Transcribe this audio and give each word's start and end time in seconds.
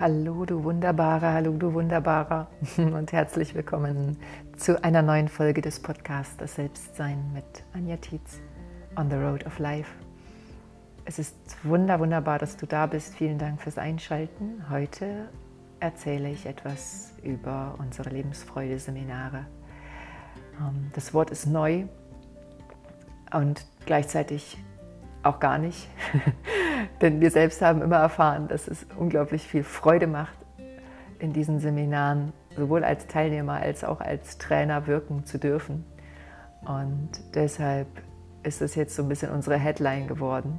Hallo 0.00 0.46
du 0.46 0.64
Wunderbare, 0.64 1.30
hallo 1.30 1.52
du 1.58 1.74
Wunderbarer 1.74 2.48
und 2.78 3.12
herzlich 3.12 3.54
willkommen 3.54 4.16
zu 4.56 4.82
einer 4.82 5.02
neuen 5.02 5.28
Folge 5.28 5.60
des 5.60 5.78
Podcasts 5.78 6.38
Das 6.38 6.54
Selbstsein 6.54 7.22
mit 7.34 7.44
Anja 7.74 7.98
Tietz 7.98 8.40
on 8.96 9.10
the 9.10 9.16
Road 9.16 9.44
of 9.44 9.58
Life. 9.58 9.90
Es 11.04 11.18
ist 11.18 11.36
wunder, 11.64 12.00
wunderbar, 12.00 12.38
dass 12.38 12.56
du 12.56 12.64
da 12.64 12.86
bist. 12.86 13.14
Vielen 13.14 13.36
Dank 13.36 13.60
fürs 13.60 13.76
Einschalten. 13.76 14.64
Heute 14.70 15.28
erzähle 15.80 16.30
ich 16.30 16.46
etwas 16.46 17.12
über 17.22 17.74
unsere 17.76 18.08
Lebensfreude-Seminare. 18.08 19.44
Ähm, 20.62 20.90
das 20.94 21.12
Wort 21.12 21.30
ist 21.30 21.44
neu 21.44 21.84
und 23.34 23.66
gleichzeitig 23.84 24.56
auch 25.22 25.40
gar 25.40 25.58
nicht. 25.58 25.88
Denn 27.00 27.20
wir 27.20 27.30
selbst 27.30 27.62
haben 27.62 27.82
immer 27.82 27.96
erfahren, 27.96 28.48
dass 28.48 28.68
es 28.68 28.86
unglaublich 28.96 29.42
viel 29.42 29.64
Freude 29.64 30.06
macht, 30.06 30.38
in 31.18 31.32
diesen 31.32 31.60
Seminaren 31.60 32.32
sowohl 32.56 32.84
als 32.84 33.06
Teilnehmer 33.06 33.54
als 33.54 33.84
auch 33.84 34.00
als 34.00 34.38
Trainer 34.38 34.86
wirken 34.86 35.24
zu 35.24 35.38
dürfen. 35.38 35.84
Und 36.62 37.10
deshalb 37.34 37.88
ist 38.42 38.62
es 38.62 38.74
jetzt 38.74 38.96
so 38.96 39.02
ein 39.02 39.08
bisschen 39.08 39.30
unsere 39.30 39.56
Headline 39.58 40.06
geworden. 40.06 40.58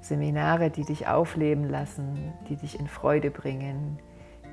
Seminare, 0.00 0.70
die 0.70 0.84
dich 0.84 1.08
aufleben 1.08 1.68
lassen, 1.68 2.32
die 2.48 2.56
dich 2.56 2.78
in 2.78 2.86
Freude 2.86 3.30
bringen, 3.30 3.98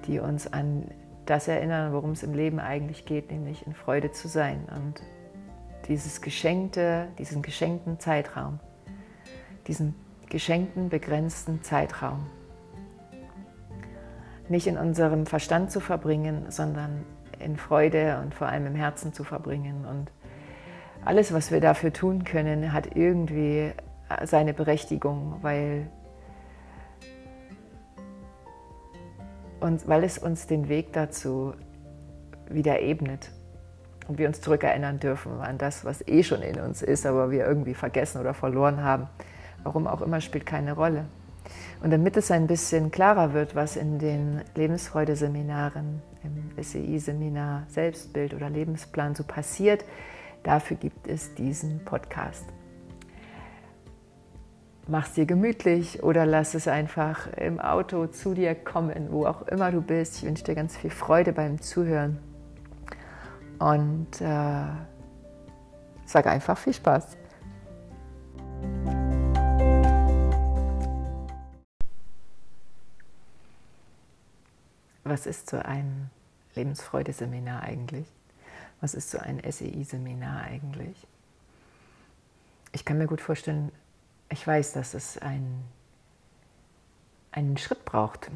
die 0.07 0.19
uns 0.19 0.51
an 0.51 0.85
das 1.25 1.47
erinnern, 1.47 1.93
worum 1.93 2.11
es 2.11 2.23
im 2.23 2.33
Leben 2.33 2.59
eigentlich 2.59 3.05
geht, 3.05 3.31
nämlich 3.31 3.65
in 3.65 3.73
Freude 3.73 4.11
zu 4.11 4.27
sein. 4.27 4.65
Und 4.75 5.01
dieses 5.87 6.21
geschenkte, 6.21 7.07
diesen 7.17 7.41
geschenkten 7.41 7.99
Zeitraum, 7.99 8.59
diesen 9.67 9.95
geschenkten, 10.35 10.89
begrenzten 10.89 11.63
Zeitraum. 11.63 12.25
Nicht 14.49 14.67
in 14.67 14.77
unserem 14.77 15.25
Verstand 15.25 15.71
zu 15.71 15.79
verbringen, 15.79 16.47
sondern 16.49 17.05
in 17.39 17.55
Freude 17.55 18.19
und 18.21 18.35
vor 18.35 18.47
allem 18.47 18.67
im 18.67 18.75
Herzen 18.75 19.13
zu 19.13 19.23
verbringen. 19.23 19.85
Und 19.85 20.11
alles, 21.05 21.31
was 21.31 21.51
wir 21.51 21.61
dafür 21.61 21.93
tun 21.93 22.25
können, 22.25 22.73
hat 22.73 22.97
irgendwie 22.97 23.71
seine 24.25 24.53
Berechtigung, 24.53 25.37
weil, 25.41 25.87
uns, 29.61 29.87
weil 29.87 30.03
es 30.03 30.17
uns 30.17 30.47
den 30.47 30.67
Weg 30.67 30.91
dazu 30.91 31.53
wieder 32.49 32.81
ebnet 32.81 33.31
und 34.09 34.17
wir 34.17 34.27
uns 34.27 34.41
zurückerinnern 34.41 34.99
dürfen 34.99 35.39
an 35.39 35.57
das, 35.57 35.85
was 35.85 36.05
eh 36.05 36.23
schon 36.23 36.41
in 36.41 36.59
uns 36.59 36.81
ist, 36.81 37.05
aber 37.05 37.31
wir 37.31 37.45
irgendwie 37.45 37.73
vergessen 37.73 38.19
oder 38.19 38.33
verloren 38.33 38.83
haben. 38.83 39.07
Warum 39.65 39.87
auch 39.87 40.01
immer, 40.01 40.21
spielt 40.21 40.45
keine 40.45 40.73
Rolle. 40.73 41.05
Und 41.81 41.91
damit 41.91 42.15
es 42.17 42.29
ein 42.29 42.45
bisschen 42.45 42.91
klarer 42.91 43.33
wird, 43.33 43.55
was 43.55 43.75
in 43.75 43.97
den 43.97 44.41
Lebensfreude-Seminaren, 44.53 46.01
im 46.23 46.63
SEI-Seminar 46.63 47.63
Selbstbild 47.67 48.35
oder 48.35 48.49
Lebensplan 48.49 49.15
so 49.15 49.23
passiert, 49.23 49.83
dafür 50.43 50.77
gibt 50.77 51.07
es 51.07 51.33
diesen 51.33 51.83
Podcast. 51.83 52.45
Mach 54.87 55.07
es 55.07 55.13
dir 55.13 55.25
gemütlich 55.25 56.03
oder 56.03 56.27
lass 56.27 56.53
es 56.53 56.67
einfach 56.67 57.27
im 57.33 57.59
Auto 57.59 58.05
zu 58.05 58.35
dir 58.35 58.53
kommen, 58.53 59.07
wo 59.09 59.25
auch 59.25 59.41
immer 59.47 59.71
du 59.71 59.81
bist. 59.81 60.17
Ich 60.19 60.25
wünsche 60.25 60.43
dir 60.43 60.53
ganz 60.53 60.77
viel 60.77 60.91
Freude 60.91 61.33
beim 61.33 61.59
Zuhören 61.59 62.19
und 63.57 64.21
äh, 64.21 64.65
sag 66.05 66.27
einfach 66.27 66.55
viel 66.55 66.73
Spaß. 66.73 67.17
Was 75.05 75.27
ist 75.27 75.51
so 75.51 75.57
ein 75.57 76.09
Lebensfreude-Seminar 76.55 77.61
eigentlich? 77.61 78.07
Was 78.81 78.95
ist 78.95 79.11
so 79.11 79.19
ein 79.19 79.39
SEI-Seminar 79.39 80.41
eigentlich? 80.41 81.07
Ich 82.71 82.85
kann 82.85 82.97
mir 82.97 83.05
gut 83.05 83.21
vorstellen, 83.21 83.71
ich 84.29 84.45
weiß, 84.45 84.73
dass 84.73 84.95
es 84.95 85.19
ein, 85.19 85.63
einen 87.31 87.55
Schritt 87.57 87.85
braucht, 87.85 88.31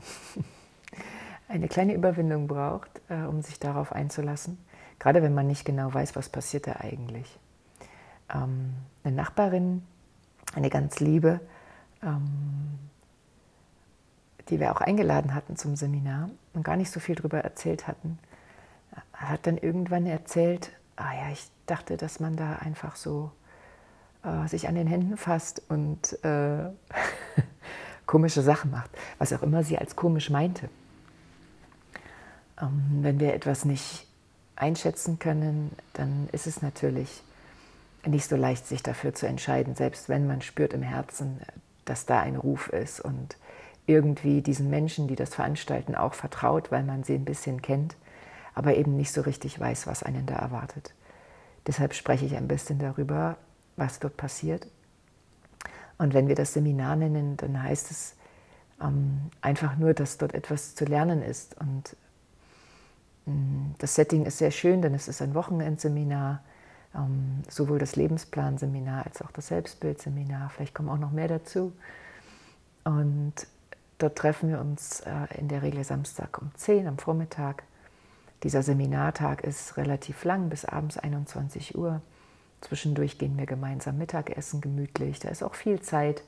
eine 1.48 1.68
kleine 1.68 1.96
Überwindung 1.96 2.46
braucht, 2.48 3.02
äh, 3.10 3.24
um 3.24 3.42
sich 3.42 3.60
darauf 3.60 3.92
einzulassen. 3.92 4.60
Gerade 5.00 5.24
wenn 5.24 5.34
man 5.34 5.48
nicht 5.48 5.66
genau 5.66 5.92
weiß, 5.92 6.16
was 6.16 6.30
passiert 6.30 6.68
da 6.68 6.74
eigentlich. 6.82 7.40
Ähm, 8.32 8.76
eine 9.04 9.16
Nachbarin, 9.16 9.82
eine 10.54 10.70
ganz 10.70 11.00
liebe, 11.00 11.40
ähm, 12.04 12.78
die 14.50 14.60
wir 14.60 14.72
auch 14.72 14.82
eingeladen 14.82 15.34
hatten 15.34 15.56
zum 15.56 15.76
Seminar 15.76 16.30
und 16.54 16.64
gar 16.64 16.76
nicht 16.76 16.92
so 16.92 17.00
viel 17.00 17.16
darüber 17.16 17.40
erzählt 17.40 17.88
hatten, 17.88 18.20
hat 19.14 19.46
dann 19.46 19.58
irgendwann 19.58 20.06
erzählt, 20.06 20.72
ah 20.96 21.14
ja, 21.14 21.32
ich 21.32 21.48
dachte, 21.66 21.98
dass 21.98 22.20
man 22.20 22.36
da 22.36 22.56
einfach 22.56 22.96
so 22.96 23.32
äh, 24.24 24.48
sich 24.48 24.68
an 24.68 24.76
den 24.76 24.88
Händen 24.88 25.18
fasst 25.18 25.62
und 25.70 26.24
äh, 26.24 26.70
komische 28.06 28.42
Sachen 28.42 28.72
macht, 28.72 28.90
was 29.18 29.34
auch 29.34 29.44
immer 29.44 29.64
sie 29.64 29.78
als 29.78 29.96
komisch 29.96 30.30
meinte. 30.30 30.70
Ähm, 32.62 33.00
wenn 33.02 33.20
wir 33.20 33.34
etwas 33.34 33.66
nicht 33.66 34.08
einschätzen 34.56 35.20
können, 35.20 35.72
dann 35.94 36.28
ist 36.32 36.48
es 36.48 36.62
natürlich 36.62 37.24
nicht 38.06 38.28
so 38.28 38.36
leicht, 38.36 38.66
sich 38.66 38.84
dafür 38.84 39.14
zu 39.14 39.28
entscheiden, 39.28 39.76
selbst 39.76 40.10
wenn 40.10 40.26
man 40.26 40.42
spürt 40.42 40.74
im 40.74 40.82
Herzen, 40.82 41.40
dass 41.86 42.06
da 42.06 42.20
ein 42.20 42.36
Ruf 42.36 42.70
ist 42.70 43.00
und 43.00 43.38
irgendwie 43.90 44.42
diesen 44.42 44.70
Menschen, 44.70 45.08
die 45.08 45.16
das 45.16 45.34
veranstalten, 45.34 45.96
auch 45.96 46.14
vertraut, 46.14 46.72
weil 46.72 46.84
man 46.84 47.04
sie 47.04 47.16
ein 47.16 47.26
bisschen 47.26 47.62
kennt, 47.62 47.96
aber 48.54 48.76
eben 48.76 48.96
nicht 48.96 49.12
so 49.12 49.22
richtig 49.22 49.60
weiß, 49.60 49.88
was 49.88 50.04
einen 50.04 50.28
da 50.28 50.36
erwartet. 50.36 50.94
Deshalb 51.66 51.96
spreche 51.96 52.26
ich 52.26 52.36
ein 52.36 52.48
bisschen 52.48 52.78
darüber, 52.78 53.38
was 53.78 54.00
dort 54.00 54.16
passiert. 54.16 54.68
Und 55.98 56.14
wenn 56.14 56.28
wir 56.28 56.36
das 56.36 56.54
Seminar 56.54 56.96
nennen, 56.96 57.36
dann 57.38 57.62
heißt 57.62 57.90
es 57.90 58.16
ähm, 58.80 59.32
einfach 59.42 59.76
nur, 59.76 59.96
dass 59.96 60.20
dort 60.20 60.36
etwas 60.36 60.76
zu 60.76 60.86
lernen 60.86 61.24
ist. 61.24 61.60
Und 61.60 61.96
ähm, 63.28 63.74
das 63.80 63.96
Setting 63.96 64.26
ist 64.26 64.38
sehr 64.38 64.52
schön, 64.52 64.84
denn 64.84 64.94
es 64.94 65.08
ist 65.08 65.22
ein 65.22 65.34
Wochenendseminar, 65.34 66.44
ähm, 66.94 67.42
sowohl 67.50 67.80
das 67.80 67.96
Lebensplanseminar 67.96 69.08
als 69.08 69.22
auch 69.24 69.32
das 69.32 69.48
Selbstbildseminar. 69.48 70.52
Vielleicht 70.52 70.76
kommen 70.76 70.90
auch 70.90 71.00
noch 71.00 71.12
mehr 71.12 71.28
dazu. 71.28 71.74
Und 72.84 73.34
Dort 74.00 74.18
treffen 74.18 74.50
wir 74.50 74.60
uns 74.62 75.02
äh, 75.02 75.38
in 75.38 75.50
der 75.50 75.62
Regel 75.62 75.84
Samstag 75.84 76.42
um 76.42 76.52
10 76.56 76.88
am 76.88 76.98
Vormittag. 76.98 77.64
Dieser 78.44 78.64
Seminartag 78.64 79.44
ist 79.44 79.76
relativ 79.76 80.24
lang, 80.24 80.50
bis 80.50 80.64
abends 80.64 80.98
21 80.98 81.78
Uhr. 81.78 82.02
Zwischendurch 82.62 83.18
gehen 83.18 83.38
wir 83.38 83.46
gemeinsam 83.46 83.98
Mittagessen 83.98 84.62
gemütlich. 84.62 85.20
Da 85.20 85.28
ist 85.28 85.44
auch 85.44 85.54
viel 85.54 85.82
Zeit, 85.82 86.24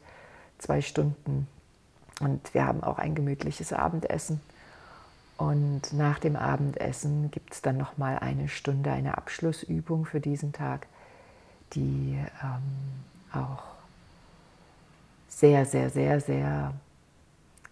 zwei 0.58 0.82
Stunden. 0.82 1.48
Und 2.20 2.54
wir 2.54 2.66
haben 2.66 2.84
auch 2.84 3.00
ein 3.00 3.16
gemütliches 3.16 3.72
Abendessen. 3.72 4.42
Und 5.38 5.94
nach 5.94 6.20
dem 6.20 6.36
Abendessen 6.36 7.32
gibt 7.32 7.54
es 7.54 7.62
dann 7.62 7.78
nochmal 7.78 8.20
eine 8.20 8.50
Stunde, 8.50 8.92
eine 8.92 9.18
Abschlussübung 9.18 10.06
für 10.06 10.20
diesen 10.20 10.52
Tag, 10.52 10.88
die 11.74 12.20
ähm, 12.44 13.42
auch 13.42 13.64
sehr, 15.30 15.66
sehr, 15.66 15.90
sehr, 15.90 16.20
sehr 16.20 16.74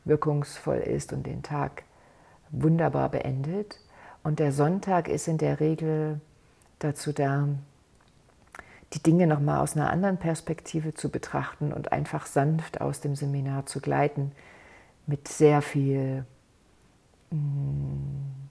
wirkungsvoll 0.06 0.78
ist 0.78 1.14
und 1.14 1.26
den 1.26 1.44
Tag 1.44 1.84
wunderbar 2.52 3.10
beendet. 3.10 3.80
Und 4.24 4.40
der 4.40 4.52
Sonntag 4.52 5.08
ist 5.08 5.28
in 5.28 5.38
der 5.38 5.60
Regel 5.60 6.20
dazu 6.80 7.14
da, 7.14 7.48
die 8.94 9.04
Dinge 9.04 9.28
nochmal 9.28 9.60
aus 9.60 9.76
einer 9.76 9.90
anderen 9.90 10.18
Perspektive 10.18 10.94
zu 10.94 11.10
betrachten 11.10 11.72
und 11.72 11.92
einfach 11.92 12.26
sanft 12.26 12.82
aus 12.82 13.02
dem 13.02 13.16
Seminar 13.16 13.66
zu 13.66 13.82
gleiten, 13.82 14.32
mit 15.06 15.28
sehr 15.28 15.62
viel, 15.62 16.26
mm, 17.30 18.50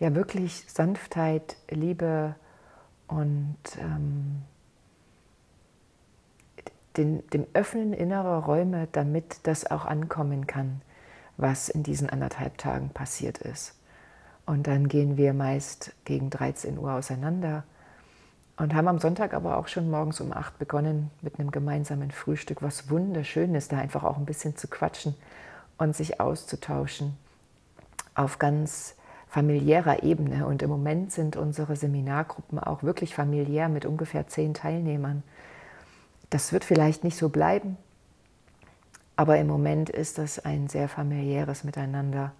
ja 0.00 0.14
wirklich 0.14 0.64
Sanftheit, 0.68 1.56
Liebe 1.68 2.34
und 3.08 3.56
ähm, 3.78 4.42
den, 6.96 7.26
dem 7.30 7.46
Öffnen 7.54 7.92
innerer 7.92 8.44
Räume, 8.44 8.88
damit 8.92 9.40
das 9.44 9.70
auch 9.70 9.84
ankommen 9.84 10.46
kann, 10.46 10.82
was 11.36 11.68
in 11.68 11.82
diesen 11.82 12.10
anderthalb 12.10 12.58
Tagen 12.58 12.90
passiert 12.90 13.38
ist. 13.38 13.74
Und 14.46 14.66
dann 14.66 14.88
gehen 14.88 15.16
wir 15.16 15.34
meist 15.34 15.94
gegen 16.04 16.30
13 16.30 16.78
Uhr 16.78 16.92
auseinander 16.92 17.64
und 18.56 18.74
haben 18.74 18.88
am 18.88 18.98
Sonntag 18.98 19.34
aber 19.34 19.56
auch 19.56 19.68
schon 19.68 19.90
morgens 19.90 20.20
um 20.20 20.32
8 20.32 20.58
begonnen 20.58 21.10
mit 21.20 21.38
einem 21.38 21.50
gemeinsamen 21.50 22.10
Frühstück, 22.10 22.62
was 22.62 22.90
wunderschön 22.90 23.54
ist, 23.54 23.72
da 23.72 23.78
einfach 23.78 24.04
auch 24.04 24.18
ein 24.18 24.26
bisschen 24.26 24.56
zu 24.56 24.68
quatschen 24.68 25.14
und 25.78 25.96
sich 25.96 26.20
auszutauschen 26.20 27.16
auf 28.14 28.38
ganz 28.38 28.94
familiärer 29.28 30.02
Ebene. 30.02 30.46
Und 30.46 30.62
im 30.62 30.68
Moment 30.68 31.12
sind 31.12 31.36
unsere 31.36 31.76
Seminargruppen 31.76 32.58
auch 32.58 32.82
wirklich 32.82 33.14
familiär 33.14 33.68
mit 33.68 33.86
ungefähr 33.86 34.28
zehn 34.28 34.52
Teilnehmern. 34.52 35.22
Das 36.32 36.50
wird 36.54 36.64
vielleicht 36.64 37.04
nicht 37.04 37.18
so 37.18 37.28
bleiben, 37.28 37.76
Aber 39.16 39.38
im 39.38 39.46
Moment 39.46 39.90
ist 39.90 40.16
das 40.18 40.38
ein 40.38 40.68
sehr 40.68 40.88
familiäres 40.88 41.64
Miteinander. 41.64 42.32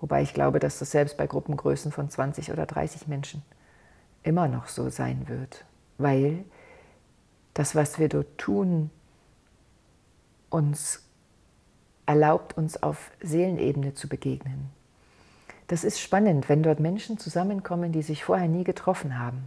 Wobei 0.00 0.22
ich 0.22 0.34
glaube, 0.34 0.58
dass 0.58 0.80
das 0.80 0.90
selbst 0.90 1.16
bei 1.16 1.26
Gruppengrößen 1.26 1.92
von 1.92 2.10
20 2.10 2.50
oder 2.52 2.66
30 2.66 3.06
Menschen 3.06 3.42
immer 4.24 4.48
noch 4.48 4.66
so 4.66 4.90
sein 4.90 5.28
wird. 5.28 5.64
Weil 5.96 6.44
das, 7.54 7.76
was 7.76 7.98
wir 8.00 8.08
dort 8.08 8.36
tun, 8.36 8.90
uns 10.50 11.04
erlaubt, 12.06 12.56
uns 12.56 12.82
auf 12.82 13.12
Seelenebene 13.22 13.94
zu 13.94 14.08
begegnen. 14.08 14.70
Das 15.68 15.84
ist 15.84 16.00
spannend, 16.00 16.48
wenn 16.48 16.64
dort 16.64 16.80
Menschen 16.80 17.18
zusammenkommen, 17.18 17.92
die 17.92 18.02
sich 18.02 18.24
vorher 18.24 18.48
nie 18.48 18.64
getroffen 18.64 19.18
haben. 19.18 19.44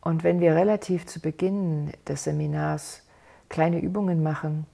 Und 0.00 0.24
wenn 0.24 0.40
wir 0.40 0.54
relativ 0.54 1.06
zu 1.06 1.20
Beginn 1.20 1.92
des 2.08 2.24
Seminars 2.24 3.02
kleine 3.48 3.80
Übungen 3.80 4.22
machen, 4.22 4.66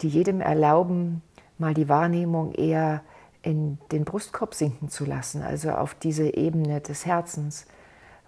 die 0.00 0.08
jedem 0.08 0.40
erlauben, 0.40 1.22
mal 1.58 1.74
die 1.74 1.88
Wahrnehmung 1.88 2.52
eher 2.52 3.02
in 3.42 3.78
den 3.90 4.04
Brustkorb 4.04 4.54
sinken 4.54 4.88
zu 4.88 5.04
lassen, 5.04 5.42
also 5.42 5.70
auf 5.70 5.94
diese 5.94 6.34
Ebene 6.34 6.80
des 6.80 7.06
Herzens, 7.06 7.66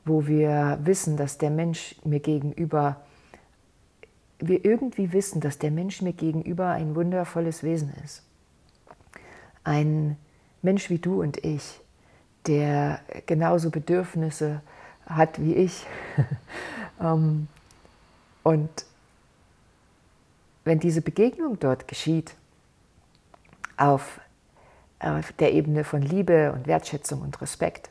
wo 0.04 0.26
wir 0.26 0.78
wissen, 0.82 1.16
dass 1.16 1.38
der 1.38 1.50
Mensch 1.50 1.96
mir 2.04 2.20
gegenüber, 2.20 3.00
wir 4.38 4.64
irgendwie 4.64 5.12
wissen, 5.12 5.40
dass 5.40 5.58
der 5.58 5.70
Mensch 5.70 6.02
mir 6.02 6.12
gegenüber 6.12 6.70
ein 6.70 6.96
wundervolles 6.96 7.62
Wesen 7.62 7.92
ist. 8.04 8.24
Ein 9.64 10.16
Mensch 10.62 10.90
wie 10.90 10.98
du 10.98 11.22
und 11.22 11.44
ich, 11.44 11.80
der 12.46 13.00
genauso 13.26 13.70
Bedürfnisse 13.70 14.60
hat 15.06 15.40
wie 15.40 15.54
ich. 15.54 15.86
Ähm, 17.00 17.48
und 18.44 18.84
wenn 20.64 20.78
diese 20.78 21.02
Begegnung 21.02 21.58
dort 21.58 21.88
geschieht, 21.88 22.36
auf, 23.76 24.20
auf 25.00 25.32
der 25.32 25.52
Ebene 25.52 25.82
von 25.84 26.02
Liebe 26.02 26.52
und 26.52 26.66
Wertschätzung 26.66 27.22
und 27.22 27.40
Respekt, 27.40 27.90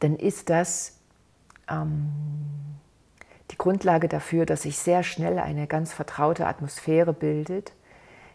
dann 0.00 0.16
ist 0.16 0.50
das 0.50 0.98
ähm, 1.68 2.12
die 3.50 3.56
Grundlage 3.56 4.08
dafür, 4.08 4.44
dass 4.44 4.62
sich 4.62 4.78
sehr 4.78 5.02
schnell 5.02 5.38
eine 5.38 5.66
ganz 5.66 5.92
vertraute 5.92 6.46
Atmosphäre 6.46 7.12
bildet, 7.12 7.72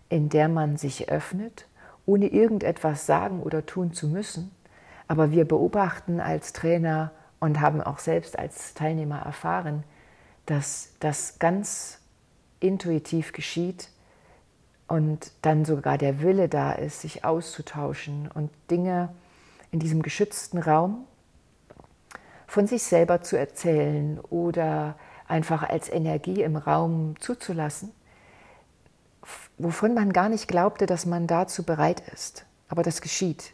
in 0.09 0.29
der 0.29 0.47
man 0.47 0.77
sich 0.77 1.09
öffnet, 1.09 1.67
ohne 2.05 2.27
irgendetwas 2.27 3.05
sagen 3.05 3.41
oder 3.43 3.65
tun 3.65 3.93
zu 3.93 4.07
müssen. 4.07 4.51
Aber 5.09 5.31
wir 5.31 5.45
beobachten 5.45 6.21
als 6.21 6.53
Trainer 6.53 7.11
und 7.39 7.59
haben 7.59 7.81
auch 7.81 7.99
selbst 7.99 8.39
als 8.39 8.75
Teilnehmer 8.75 9.19
erfahren, 9.19 9.83
dass 10.45 10.93
das 10.99 11.39
ganz 11.39 11.99
intuitiv 12.59 13.33
geschieht 13.33 13.89
und 14.87 15.31
dann 15.41 15.65
sogar 15.65 15.97
der 15.97 16.21
Wille 16.21 16.47
da 16.47 16.71
ist, 16.71 17.01
sich 17.01 17.25
auszutauschen 17.25 18.29
und 18.33 18.51
Dinge 18.71 19.09
in 19.71 19.79
diesem 19.79 20.01
geschützten 20.01 20.59
Raum 20.59 21.05
von 22.47 22.67
sich 22.67 22.83
selber 22.83 23.21
zu 23.21 23.37
erzählen 23.37 24.19
oder 24.19 24.95
einfach 25.27 25.63
als 25.63 25.89
Energie 25.89 26.41
im 26.41 26.55
Raum 26.55 27.15
zuzulassen, 27.19 27.91
wovon 29.57 29.93
man 29.93 30.13
gar 30.13 30.29
nicht 30.29 30.47
glaubte, 30.47 30.85
dass 30.85 31.05
man 31.05 31.27
dazu 31.27 31.63
bereit 31.63 32.01
ist. 32.13 32.45
Aber 32.67 32.83
das 32.83 33.01
geschieht, 33.01 33.53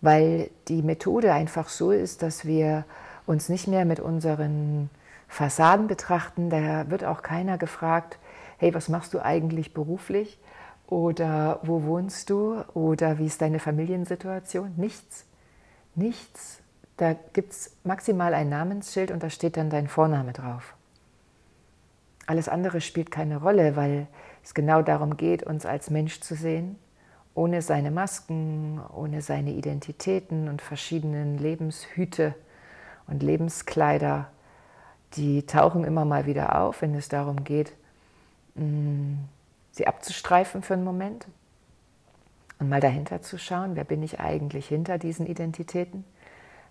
weil 0.00 0.50
die 0.68 0.82
Methode 0.82 1.32
einfach 1.32 1.68
so 1.68 1.90
ist, 1.90 2.22
dass 2.22 2.44
wir 2.44 2.84
uns 3.26 3.48
nicht 3.48 3.66
mehr 3.66 3.84
mit 3.84 4.00
unseren 4.00 4.90
Fassaden 5.28 5.86
betrachten. 5.86 6.50
Da 6.50 6.90
wird 6.90 7.04
auch 7.04 7.22
keiner 7.22 7.58
gefragt, 7.58 8.18
hey, 8.58 8.72
was 8.74 8.88
machst 8.88 9.14
du 9.14 9.24
eigentlich 9.24 9.74
beruflich? 9.74 10.38
Oder 10.86 11.60
wo 11.62 11.82
wohnst 11.82 12.30
du? 12.30 12.62
Oder 12.74 13.18
wie 13.18 13.26
ist 13.26 13.42
deine 13.42 13.58
Familiensituation? 13.58 14.72
Nichts. 14.76 15.24
Nichts. 15.94 16.60
Da 16.96 17.14
gibt 17.32 17.52
es 17.52 17.72
maximal 17.84 18.32
ein 18.34 18.48
Namensschild 18.48 19.10
und 19.10 19.22
da 19.22 19.30
steht 19.30 19.56
dann 19.56 19.70
dein 19.70 19.88
Vorname 19.88 20.32
drauf. 20.32 20.74
Alles 22.26 22.48
andere 22.48 22.80
spielt 22.80 23.10
keine 23.10 23.38
Rolle, 23.38 23.76
weil 23.76 24.06
es 24.42 24.54
genau 24.54 24.82
darum 24.82 25.16
geht, 25.16 25.42
uns 25.42 25.66
als 25.66 25.90
Mensch 25.90 26.20
zu 26.20 26.34
sehen, 26.34 26.78
ohne 27.36 27.60
seine 27.60 27.90
Masken, 27.90 28.80
ohne 28.94 29.20
seine 29.20 29.52
Identitäten 29.52 30.48
und 30.48 30.62
verschiedenen 30.62 31.36
Lebenshüte 31.36 32.34
und 33.06 33.22
Lebenskleider. 33.22 34.30
Die 35.12 35.44
tauchen 35.44 35.84
immer 35.84 36.06
mal 36.06 36.24
wieder 36.24 36.58
auf, 36.58 36.80
wenn 36.80 36.94
es 36.94 37.10
darum 37.10 37.44
geht, 37.44 37.74
mm, 38.54 39.16
sie 39.70 39.86
abzustreifen 39.86 40.62
für 40.62 40.74
einen 40.74 40.84
Moment 40.84 41.26
und 42.58 42.70
mal 42.70 42.80
dahinter 42.80 43.20
zu 43.20 43.38
schauen, 43.38 43.76
wer 43.76 43.84
bin 43.84 44.02
ich 44.02 44.18
eigentlich 44.18 44.66
hinter 44.66 44.96
diesen 44.96 45.26
Identitäten? 45.26 46.04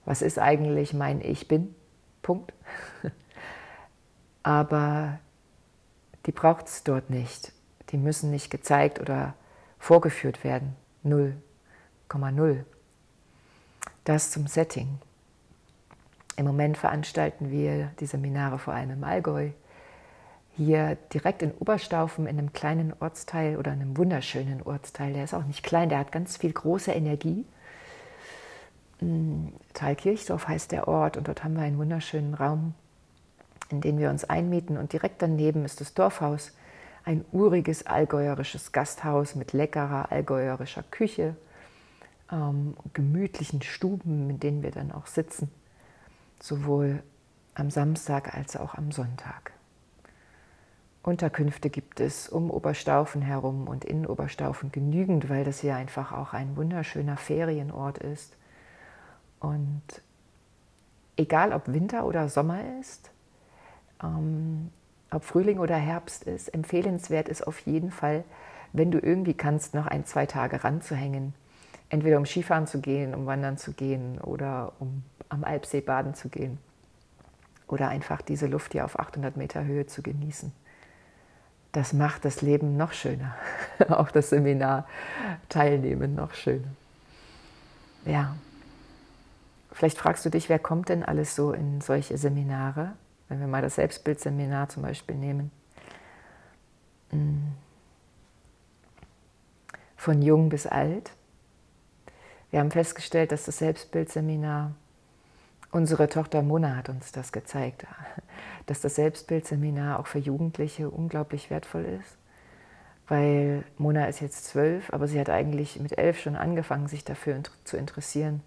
Was 0.03 0.23
ist 0.23 0.39
eigentlich 0.39 0.95
mein 0.95 1.21
Ich 1.21 1.47
bin? 1.47 1.75
Punkt. 2.23 2.53
Aber 4.43 5.19
die 6.25 6.31
braucht 6.31 6.67
es 6.67 6.83
dort 6.83 7.11
nicht. 7.11 7.51
Die 7.91 7.97
müssen 7.97 8.31
nicht 8.31 8.49
gezeigt 8.49 8.99
oder 8.99 9.35
vorgeführt 9.85 10.43
werden. 10.43 10.75
0,0. 11.05 12.63
Das 14.03 14.31
zum 14.31 14.47
Setting. 14.47 14.97
Im 16.37 16.45
Moment 16.45 16.75
veranstalten 16.75 17.51
wir 17.51 17.91
die 17.99 18.07
Seminare 18.07 18.57
vor 18.57 18.73
allem 18.73 18.89
im 18.89 19.03
Allgäu 19.03 19.51
hier 20.57 20.97
direkt 21.13 21.43
in 21.43 21.51
Oberstaufen 21.51 22.25
in 22.25 22.39
einem 22.39 22.51
kleinen 22.51 22.93
Ortsteil 22.99 23.57
oder 23.57 23.73
einem 23.73 23.95
wunderschönen 23.95 24.63
Ortsteil. 24.63 25.13
Der 25.13 25.23
ist 25.23 25.35
auch 25.35 25.45
nicht 25.45 25.61
klein, 25.61 25.89
der 25.89 25.99
hat 25.99 26.11
ganz 26.11 26.37
viel 26.37 26.51
große 26.51 26.91
Energie. 26.91 27.45
Thalkirchdorf 29.75 30.47
heißt 30.47 30.71
der 30.71 30.87
Ort 30.87 31.15
und 31.15 31.27
dort 31.27 31.43
haben 31.43 31.57
wir 31.57 31.63
einen 31.63 31.77
wunderschönen 31.77 32.33
Raum, 32.33 32.73
in 33.69 33.81
den 33.81 33.99
wir 33.99 34.09
uns 34.09 34.23
einmieten 34.23 34.77
und 34.77 34.93
direkt 34.93 35.21
daneben 35.21 35.63
ist 35.63 35.79
das 35.79 35.93
Dorfhaus, 35.93 36.53
ein 37.05 37.23
uriges 37.31 37.85
allgäuerisches 37.85 38.71
Gasthaus 38.71 39.35
mit 39.35 39.53
leckerer 39.53 40.11
allgäuerischer 40.11 40.83
Küche, 40.83 41.35
ähm, 42.31 42.75
gemütlichen 42.93 43.61
Stuben, 43.61 44.29
in 44.31 44.39
denen 44.39 44.63
wir 44.63 44.71
dann 44.71 44.91
auch 44.91 45.05
sitzen, 45.05 45.51
sowohl 46.41 47.03
am 47.53 47.69
Samstag 47.69 48.35
als 48.35 48.57
auch 48.57 48.73
am 48.73 48.91
Sonntag. 48.91 49.53
Unterkünfte 51.03 51.69
gibt 51.69 51.99
es 51.99 52.27
um 52.27 52.49
Oberstaufen 52.49 53.21
herum 53.21 53.67
und 53.67 53.85
in 53.85 54.07
Oberstaufen 54.07 54.71
genügend, 54.71 55.29
weil 55.29 55.43
das 55.43 55.59
hier 55.59 55.75
einfach 55.75 56.11
auch 56.11 56.33
ein 56.33 56.57
wunderschöner 56.57 57.17
Ferienort 57.17 57.99
ist. 57.99 58.35
Und 59.39 59.83
egal 61.15 61.53
ob 61.53 61.71
Winter 61.71 62.05
oder 62.05 62.27
Sommer 62.27 62.79
ist, 62.79 63.11
ähm, 64.01 64.71
ob 65.11 65.23
Frühling 65.23 65.59
oder 65.59 65.75
Herbst 65.75 66.23
ist, 66.23 66.53
empfehlenswert 66.53 67.29
ist 67.29 67.45
auf 67.45 67.59
jeden 67.59 67.91
Fall, 67.91 68.23
wenn 68.73 68.91
du 68.91 68.99
irgendwie 68.99 69.33
kannst, 69.33 69.73
noch 69.73 69.87
ein, 69.87 70.05
zwei 70.05 70.25
Tage 70.25 70.63
ranzuhängen. 70.63 71.33
Entweder 71.89 72.17
um 72.17 72.25
Skifahren 72.25 72.67
zu 72.67 72.81
gehen, 72.81 73.13
um 73.13 73.25
Wandern 73.25 73.57
zu 73.57 73.73
gehen 73.73 74.19
oder 74.19 74.73
um 74.79 75.03
am 75.29 75.43
Alpsee 75.43 75.81
baden 75.81 76.13
zu 76.15 76.29
gehen. 76.29 76.57
Oder 77.67 77.89
einfach 77.89 78.21
diese 78.21 78.47
Luft 78.47 78.73
hier 78.73 78.85
auf 78.85 78.99
800 78.99 79.37
Meter 79.37 79.63
Höhe 79.63 79.85
zu 79.85 80.01
genießen 80.01 80.51
das 81.75 81.91
macht 81.91 82.23
das 82.23 82.41
Leben 82.41 82.77
noch 82.77 82.93
schöner. 82.93 83.35
Auch 83.89 84.09
das 84.09 84.29
Seminar 84.29 84.87
teilnehmen 85.49 86.15
noch 86.15 86.33
schöner. 86.33 86.69
Ja. 88.05 88.35
Vielleicht 89.73 89.97
fragst 89.97 90.25
du 90.25 90.29
dich, 90.29 90.47
wer 90.47 90.57
kommt 90.57 90.87
denn 90.87 91.03
alles 91.03 91.35
so 91.35 91.51
in 91.51 91.81
solche 91.81 92.17
Seminare? 92.17 92.93
Wenn 93.29 93.39
wir 93.39 93.47
mal 93.47 93.61
das 93.61 93.75
Selbstbildseminar 93.75 94.69
zum 94.69 94.83
Beispiel 94.83 95.15
nehmen. 95.15 95.51
Hm. 97.09 97.53
Von 99.95 100.21
jung 100.21 100.49
bis 100.49 100.67
alt. 100.67 101.11
Wir 102.51 102.59
haben 102.59 102.71
festgestellt, 102.71 103.31
dass 103.31 103.45
das 103.45 103.57
Selbstbildseminar 103.57 104.75
Unsere 105.75 106.07
Tochter 106.07 106.41
Mona 106.41 106.77
hat 106.77 106.87
uns 106.87 107.11
das 107.11 107.33
gezeigt, 107.33 107.85
dass 108.65 108.79
das 108.79 108.95
Selbstbildseminar 108.95 109.99
auch 109.99 110.07
für 110.07 110.19
Jugendliche 110.19 110.89
unglaublich 110.89 111.49
wertvoll 111.49 111.83
ist, 111.83 112.17
weil 113.09 113.65
Mona 113.77 114.05
ist 114.05 114.21
jetzt 114.21 114.45
zwölf, 114.45 114.93
aber 114.93 115.09
sie 115.09 115.19
hat 115.19 115.29
eigentlich 115.29 115.77
mit 115.81 115.97
elf 115.97 116.17
schon 116.17 116.37
angefangen, 116.37 116.87
sich 116.87 117.03
dafür 117.03 117.41
zu 117.65 117.75
interessieren. 117.75 118.39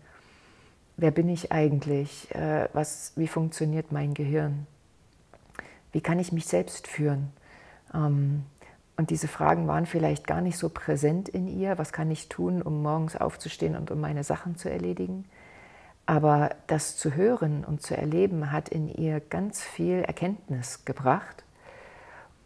Wer 1.01 1.13
bin 1.13 1.29
ich 1.29 1.53
eigentlich? 1.53 2.35
Äh, 2.35 2.69
was, 2.73 3.13
wie 3.15 3.29
funktioniert 3.29 3.93
mein 3.93 4.15
Gehirn? 4.15 4.67
Wie 5.93 6.01
kann 6.01 6.19
ich 6.19 6.33
mich 6.33 6.47
selbst 6.47 6.89
führen? 6.89 7.33
Ähm, 7.95 8.45
und 8.97 9.11
diese 9.11 9.29
Fragen 9.29 9.69
waren 9.69 9.87
vielleicht 9.87 10.27
gar 10.27 10.41
nicht 10.41 10.59
so 10.59 10.69
präsent 10.69 11.29
in 11.29 11.47
ihr. 11.47 11.79
Was 11.79 11.93
kann 11.93 12.11
ich 12.11 12.29
tun, 12.29 12.61
um 12.63 12.83
morgens 12.83 13.17
aufzustehen 13.17 13.77
und 13.77 13.93
um 13.93 14.01
meine 14.01 14.25
Sachen 14.25 14.57
zu 14.57 14.69
erledigen? 14.69 15.25
Aber 16.05 16.51
das 16.67 16.97
zu 16.97 17.15
hören 17.15 17.65
und 17.65 17.81
zu 17.81 17.97
erleben 17.97 18.51
hat 18.51 18.69
in 18.69 18.89
ihr 18.89 19.21
ganz 19.21 19.63
viel 19.63 20.01
Erkenntnis 20.01 20.85
gebracht. 20.85 21.45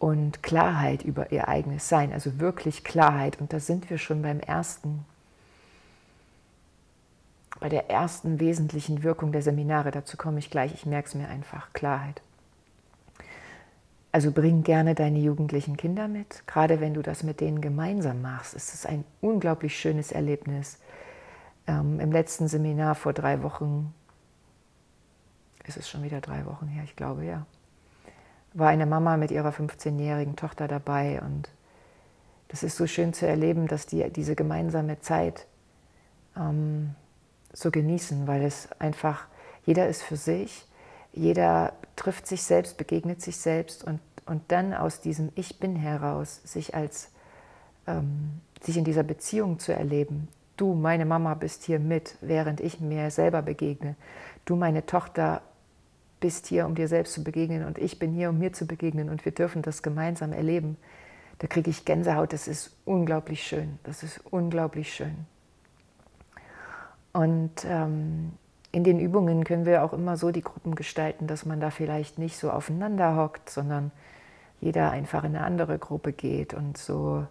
und 0.03 0.43
Klarheit 0.43 1.05
über 1.05 1.31
ihr 1.31 1.47
eigenes 1.47 1.89
Sein, 1.89 2.13
also 2.13 2.41
wirklich 2.41 2.83
Klarheit. 2.83 3.41
Und 3.41 3.53
da 3.53 3.61
sind 3.61 3.89
wir 3.89 3.99
schon 3.99 4.21
beim 4.23 4.41
ersten, 4.41 5.05
bei 7.63 7.69
der 7.69 7.89
ersten 7.89 8.41
wesentlichen 8.41 9.05
Wirkung 9.05 9.31
der 9.31 9.41
Seminare. 9.41 9.93
Dazu 9.93 10.17
komme 10.17 10.41
ich 10.41 10.51
gleich, 10.51 10.75
ich 10.75 10.85
merke 10.85 11.07
es 11.07 11.15
mir 11.15 11.29
einfach, 11.29 11.73
Klarheit. 11.73 12.21
Also 14.11 14.33
bring 14.33 14.65
gerne 14.65 14.97
deine 14.97 15.21
jugendlichen 15.21 15.77
Kinder 15.77 16.09
mit. 16.09 16.45
Gerade 16.49 16.81
wenn 16.81 16.93
du 16.93 17.03
das 17.03 17.23
mit 17.23 17.41
denen 17.41 17.61
gemeinsam 17.61 18.21
machst, 18.21 18.55
ist 18.55 18.75
es 18.75 18.85
ein 18.85 19.05
unglaublich 19.21 19.79
schönes 19.79 20.11
Erlebnis. 20.11 20.81
Ähm, 21.69 22.01
Im 22.01 22.11
letzten 22.11 22.49
Seminar 22.49 22.97
vor 22.97 23.13
drei 23.13 23.45
Wochen, 23.45 23.95
ist 25.65 25.77
es 25.77 25.89
schon 25.89 26.03
wieder 26.03 26.21
drei 26.21 26.45
Wochen 26.47 26.67
her, 26.67 26.83
ich 26.83 26.97
glaube 26.97 27.25
ja, 27.25 27.47
war 28.55 28.71
eine 28.71 28.87
Mama 28.87 29.17
mit 29.17 29.31
ihrer 29.31 29.51
15-jährigen 29.51 30.35
Tochter 30.35 30.67
dabei 30.67 31.23
und 31.23 31.49
das 32.49 32.65
ist 32.65 32.77
so 32.77 32.89
schön 32.89 33.13
zu 33.13 33.25
erleben, 33.29 33.69
dass 33.69 33.87
die 33.87 34.11
diese 34.11 34.35
gemeinsame 34.35 34.99
Zeit 34.99 35.47
ähm, 36.37 36.97
so 37.53 37.71
genießen, 37.71 38.27
weil 38.27 38.43
es 38.43 38.69
einfach, 38.79 39.27
jeder 39.65 39.89
ist 39.89 40.03
für 40.03 40.17
sich, 40.17 40.67
jeder 41.13 41.75
trifft 41.97 42.27
sich 42.27 42.43
selbst, 42.43 42.77
begegnet 42.79 43.21
sich 43.21 43.37
selbst 43.37 43.85
und, 43.85 44.01
und 44.27 44.43
dann 44.49 44.75
aus 44.75 45.01
diesem 45.01 45.31
Ich 45.35 45.59
bin 45.59 45.77
heraus 45.77 46.41
sich 46.45 46.75
als 46.75 47.11
ähm, 47.87 48.41
sich 48.61 48.77
in 48.77 48.85
dieser 48.85 49.03
Beziehung 49.03 49.59
zu 49.59 49.73
erleben. 49.73 50.29
Du, 50.57 50.75
meine 50.75 51.05
Mama, 51.05 51.35
bist 51.35 51.65
hier 51.65 51.79
mit, 51.79 52.17
während 52.21 52.61
ich 52.61 52.81
mir 52.81 53.11
selber 53.11 53.43
begegne. 53.43 53.97
Du, 54.45 54.57
meine 54.57 54.87
Tochter, 54.87 55.43
bist 56.23 56.47
hier, 56.47 56.67
um 56.67 56.75
dir 56.75 56.89
selbst 56.89 57.15
zu 57.15 57.25
begegnen 57.25 57.67
und 57.67 57.79
ich 57.79 57.99
bin 57.99 58.13
hier, 58.13 58.31
um 58.31 58.39
mir 58.39 58.53
zu 58.53 58.65
begegnen 58.65 59.11
und 59.11 59.25
wir 59.25 59.33
dürfen 59.33 59.61
das 59.61 59.83
gemeinsam 59.83 60.33
erleben. 60.33 60.77
Da 61.41 61.49
kriege 61.49 61.69
ich 61.69 61.85
Gänsehaut, 61.85 62.33
das 62.33 62.47
ist 62.47 62.77
unglaublich 62.85 63.43
schön, 63.43 63.81
das 63.83 64.05
ist 64.05 64.21
unglaublich 64.31 64.95
schön. 64.95 65.27
Und 67.13 67.65
ähm, 67.67 68.33
in 68.71 68.85
den 68.85 68.99
Übungen 68.99 69.45
können 69.45 69.67
wir 69.67 69.85
auch 69.85 69.93
immer 69.93 70.17
so 70.17 70.31
die 70.31 70.43
Gruppen 70.43 70.75
gestalten, 70.75 71.27
dass 71.27 71.45
man 71.45 71.61
da 71.61 71.71
vielleicht 71.71 72.19
nicht 72.19 72.39
so 72.39 72.51
aufeinander 72.51 73.17
hockt, 73.17 73.51
sondern 73.51 73.91
jeder 74.61 74.91
einfach 74.91 75.25
in 75.25 75.37
eine 75.37 75.45
andere 75.45 75.79
Gruppe 75.79 76.13
geht. 76.13 76.55
Und 76.55 76.79
so 76.79 77.27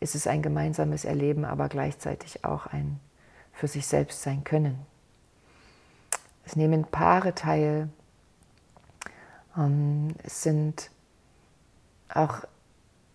ist 0.00 0.14
es 0.14 0.26
ein 0.26 0.42
gemeinsames 0.42 1.04
Erleben, 1.04 1.44
aber 1.44 1.68
gleichzeitig 1.68 2.44
auch 2.44 2.66
ein 2.66 3.00
für 3.52 3.68
sich 3.68 3.86
selbst 3.86 4.22
sein 4.22 4.44
können. 4.44 4.78
Es 6.44 6.56
nehmen 6.56 6.84
Paare 6.84 7.34
teil, 7.34 7.88
ähm, 9.56 10.08
es 10.22 10.42
sind 10.42 10.90
auch 12.12 12.44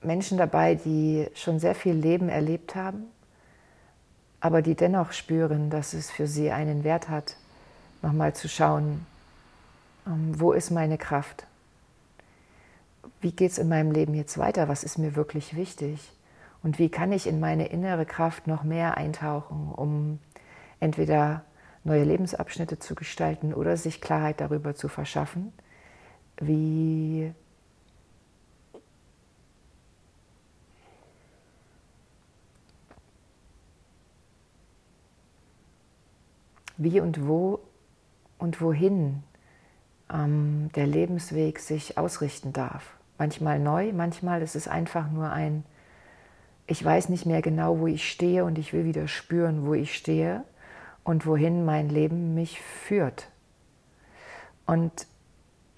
Menschen 0.02 0.38
dabei, 0.38 0.76
die 0.76 1.28
schon 1.36 1.60
sehr 1.60 1.76
viel 1.76 1.94
Leben 1.94 2.30
erlebt 2.30 2.76
haben, 2.76 3.04
aber 4.42 4.62
die 4.62 4.76
dennoch 4.76 5.12
spüren, 5.12 5.70
dass 5.70 5.94
es 5.94 6.12
für 6.12 6.28
sie 6.28 6.52
einen 6.52 6.84
Wert 6.84 7.10
hat, 7.10 7.36
nochmal 8.02 8.34
zu 8.34 8.48
schauen, 8.48 9.06
ähm, 10.08 10.40
wo 10.40 10.52
ist 10.54 10.72
meine 10.72 10.98
Kraft? 10.98 11.46
Wie 13.22 13.32
geht 13.32 13.52
es 13.52 13.58
in 13.58 13.68
meinem 13.68 13.92
Leben 13.92 14.14
jetzt 14.14 14.38
weiter? 14.38 14.70
Was 14.70 14.84
ist 14.84 14.98
mir 14.98 15.16
wirklich 15.16 15.56
wichtig? 15.56 16.12
Und 16.64 16.80
wie 16.80 16.90
kann 16.90 17.12
ich 17.12 17.28
in 17.28 17.40
meine 17.40 17.68
innere 17.68 18.06
Kraft 18.06 18.48
noch 18.48 18.64
mehr 18.64 18.98
eintauchen, 18.98 19.72
um 19.74 20.20
entweder 20.80 21.44
neue 21.84 22.04
Lebensabschnitte 22.04 22.80
zu 22.80 22.96
gestalten 22.96 23.54
oder 23.54 23.78
sich 23.78 24.02
Klarheit 24.02 24.42
darüber 24.42 24.76
zu 24.76 24.88
verschaffen, 24.90 25.54
wie 26.40 27.34
wie 36.80 37.00
und 37.00 37.28
wo 37.28 37.60
und 38.40 38.60
wohin 38.62 39.22
ähm, 40.12 40.72
der 40.74 40.88
Lebensweg 40.88 41.60
sich 41.60 42.00
ausrichten 42.00 42.52
darf. 42.52 42.96
Manchmal 43.20 43.60
neu, 43.60 43.94
manchmal 43.94 44.42
ist 44.42 44.56
es 44.56 44.68
einfach 44.68 45.12
nur 45.12 45.30
ein, 45.30 45.64
ich 46.66 46.84
weiß 46.84 47.10
nicht 47.10 47.28
mehr 47.28 47.44
genau, 47.44 47.78
wo 47.78 47.86
ich 47.86 48.10
stehe 48.10 48.44
und 48.44 48.58
ich 48.58 48.74
will 48.74 48.86
wieder 48.86 49.08
spüren, 49.08 49.68
wo 49.68 49.76
ich 49.76 49.96
stehe 49.96 50.44
und 51.04 51.28
wohin 51.28 51.64
mein 51.66 51.90
Leben 51.90 52.34
mich 52.34 52.60
führt. 52.60 53.28
Und 54.66 55.06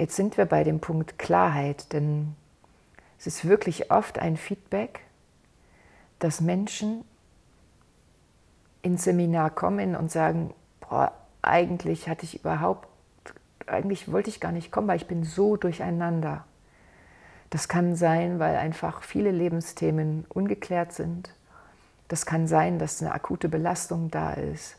Jetzt 0.01 0.15
sind 0.15 0.35
wir 0.35 0.47
bei 0.47 0.63
dem 0.63 0.79
Punkt 0.79 1.19
Klarheit, 1.19 1.93
denn 1.93 2.33
es 3.19 3.27
ist 3.27 3.47
wirklich 3.47 3.91
oft 3.91 4.17
ein 4.17 4.35
Feedback, 4.35 5.01
dass 6.17 6.41
Menschen 6.41 7.05
ins 8.81 9.03
Seminar 9.03 9.51
kommen 9.51 9.95
und 9.95 10.09
sagen, 10.09 10.55
boah, 10.91 11.13
eigentlich 11.41 12.09
hatte 12.09 12.25
ich 12.25 12.41
überhaupt, 12.41 12.87
eigentlich 13.65 14.11
wollte 14.11 14.29
ich 14.29 14.41
gar 14.41 14.51
nicht 14.51 14.71
kommen, 14.71 14.89
weil 14.89 14.97
ich 14.97 15.07
bin 15.07 15.23
so 15.23 15.55
durcheinander. 15.55 16.43
Das 17.49 17.69
kann 17.69 17.95
sein, 17.95 18.39
weil 18.39 18.57
einfach 18.57 19.01
viele 19.01 19.31
Lebensthemen 19.31 20.25
ungeklärt 20.27 20.91
sind. 20.91 21.33
Das 22.09 22.25
kann 22.25 22.45
sein, 22.45 22.77
dass 22.77 23.01
eine 23.01 23.13
akute 23.13 23.47
Belastung 23.47 24.11
da 24.11 24.33
ist. 24.33 24.75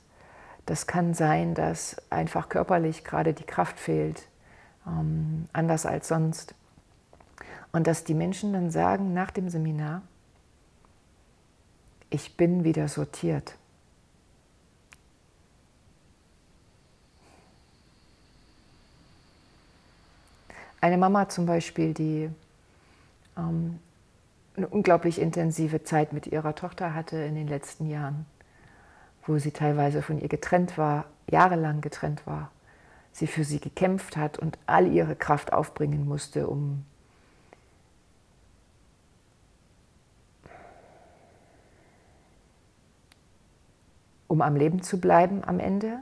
Das 0.66 0.86
kann 0.86 1.14
sein, 1.14 1.54
dass 1.54 1.96
einfach 2.10 2.50
körperlich 2.50 3.04
gerade 3.04 3.32
die 3.32 3.44
Kraft 3.44 3.80
fehlt 3.80 4.28
ähm, 4.86 5.48
anders 5.54 5.86
als 5.86 6.08
sonst. 6.08 6.54
Und 7.72 7.86
dass 7.86 8.04
die 8.04 8.14
Menschen 8.14 8.52
dann 8.52 8.70
sagen 8.70 9.14
nach 9.14 9.30
dem 9.30 9.48
Seminar, 9.48 10.02
ich 12.10 12.36
bin 12.36 12.64
wieder 12.64 12.88
sortiert. 12.88 13.56
Eine 20.82 20.98
Mama 20.98 21.30
zum 21.30 21.46
Beispiel, 21.46 21.94
die 21.94 22.28
ähm, 23.38 23.78
eine 24.54 24.68
unglaublich 24.68 25.18
intensive 25.18 25.82
Zeit 25.82 26.12
mit 26.12 26.26
ihrer 26.26 26.54
Tochter 26.54 26.94
hatte 26.94 27.16
in 27.16 27.34
den 27.34 27.48
letzten 27.48 27.88
Jahren, 27.88 28.26
wo 29.26 29.38
sie 29.38 29.52
teilweise 29.52 30.02
von 30.02 30.20
ihr 30.20 30.28
getrennt 30.28 30.76
war, 30.76 31.06
jahrelang 31.30 31.80
getrennt 31.80 32.26
war 32.26 32.50
sie 33.12 33.26
für 33.26 33.44
sie 33.44 33.60
gekämpft 33.60 34.16
hat 34.16 34.38
und 34.38 34.58
all 34.66 34.86
ihre 34.90 35.14
Kraft 35.14 35.52
aufbringen 35.52 36.06
musste, 36.06 36.46
um 36.46 36.84
um 44.28 44.40
am 44.40 44.56
Leben 44.56 44.82
zu 44.82 44.98
bleiben 44.98 45.44
am 45.44 45.60
Ende 45.60 46.00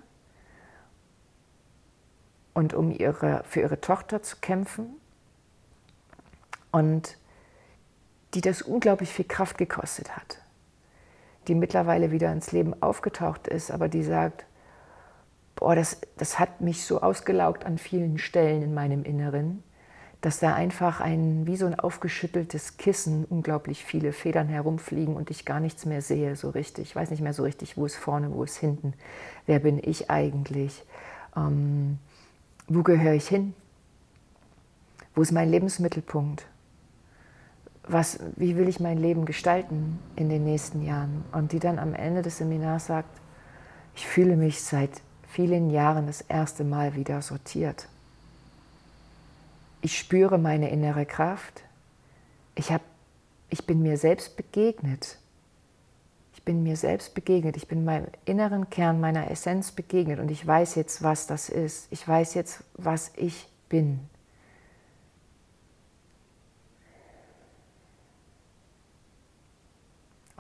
und 2.55 2.75
um 2.75 2.91
ihre, 2.91 3.43
für 3.49 3.61
ihre 3.61 3.81
Tochter 3.81 4.23
zu 4.23 4.37
kämpfen 4.41 4.87
und 6.73 7.17
die 8.35 8.41
das 8.41 8.63
unglaublich 8.63 9.11
viel 9.11 9.25
Kraft 9.25 9.59
gekostet 9.59 10.17
hat, 10.17 10.39
die 11.49 11.55
mittlerweile 11.55 12.11
wieder 12.11 12.33
ins 12.33 12.53
Leben 12.53 12.81
aufgetaucht 12.81 13.49
ist, 13.49 13.71
aber 13.71 13.89
die 13.89 14.03
sagt, 14.03 14.45
boah, 15.57 15.75
das, 15.75 16.01
das 16.17 16.39
hat 16.39 16.61
mich 16.61 16.85
so 16.85 17.01
ausgelaugt 17.01 17.67
an 17.67 17.79
vielen 17.79 18.19
Stellen 18.19 18.63
in 18.63 18.75
meinem 18.75 19.05
Inneren, 19.05 19.63
dass 20.21 20.39
da 20.39 20.55
einfach 20.55 21.01
ein, 21.01 21.47
wie 21.47 21.57
so 21.57 21.67
ein 21.67 21.79
aufgeschütteltes 21.79 22.77
Kissen, 22.77 23.25
unglaublich 23.25 23.85
viele 23.85 24.13
Federn 24.13 24.49
herumfliegen 24.49 25.17
und 25.17 25.31
ich 25.31 25.45
gar 25.45 25.61
nichts 25.61 25.87
mehr 25.87 26.03
sehe 26.03 26.37
so 26.37 26.51
richtig. 26.51 26.91
Ich 26.91 26.97
weiß 26.97 27.11
nicht 27.11 27.23
mehr 27.23 27.33
so 27.33 27.43
richtig, 27.43 27.77
wo 27.77 27.87
ist 27.87 27.97
vorne, 27.97 28.33
wo 28.33 28.45
ist 28.45 28.57
hinten. 28.57 28.93
Wer 29.47 29.61
bin 29.61 29.81
ich 29.83 30.11
eigentlich? 30.11 30.85
Ähm, 31.37 31.99
wo 32.71 32.85
gehöre 32.85 33.15
ich 33.15 33.27
hin? 33.27 33.53
Wo 35.15 35.23
ist 35.23 35.33
mein 35.33 35.51
Lebensmittelpunkt? 35.51 36.47
Was, 37.83 38.21
wie 38.37 38.57
will 38.57 38.69
ich 38.69 38.79
mein 38.79 38.97
Leben 38.97 39.25
gestalten 39.25 39.99
in 40.15 40.29
den 40.29 40.45
nächsten 40.45 40.83
Jahren? 40.83 41.25
Und 41.33 41.51
die 41.51 41.59
dann 41.59 41.81
am 41.81 41.95
Ende 41.95 42.23
des 42.23 42.39
Seminars 42.39 42.87
sagt, 42.87 43.11
ich 43.97 44.07
fühle 44.07 44.37
mich 44.37 44.63
seit 44.63 45.03
vielen 45.29 45.71
Jahren 45.71 46.07
das 46.07 46.21
erste 46.21 46.63
Mal 46.63 46.95
wieder 46.95 47.21
sortiert. 47.23 47.89
Ich 49.81 49.99
spüre 49.99 50.39
meine 50.39 50.71
innere 50.71 51.07
Kraft. 51.07 51.65
Ich, 52.55 52.71
hab, 52.71 52.83
ich 53.49 53.67
bin 53.67 53.83
mir 53.83 53.97
selbst 53.97 54.37
begegnet. 54.37 55.19
Ich 56.33 56.43
bin 56.45 56.63
mir 56.63 56.77
selbst 56.77 57.15
begegnet. 57.15 57.57
Ich 57.57 57.69
bin 57.69 57.85
meinem 57.85 58.07
inneren 58.25 58.71
Kern, 58.71 59.01
meiner 59.01 59.31
Essenz 59.31 59.73
begegnet. 59.73 60.21
Und 60.21 60.31
ich 60.31 60.47
weiß 60.47 60.75
jetzt, 60.75 61.03
was 61.03 61.27
das 61.27 61.49
ist. 61.49 61.89
Ich 61.91 62.07
weiß 62.07 62.35
jetzt, 62.35 62.65
was 62.75 63.13
ich 63.17 63.49
bin. 63.69 64.01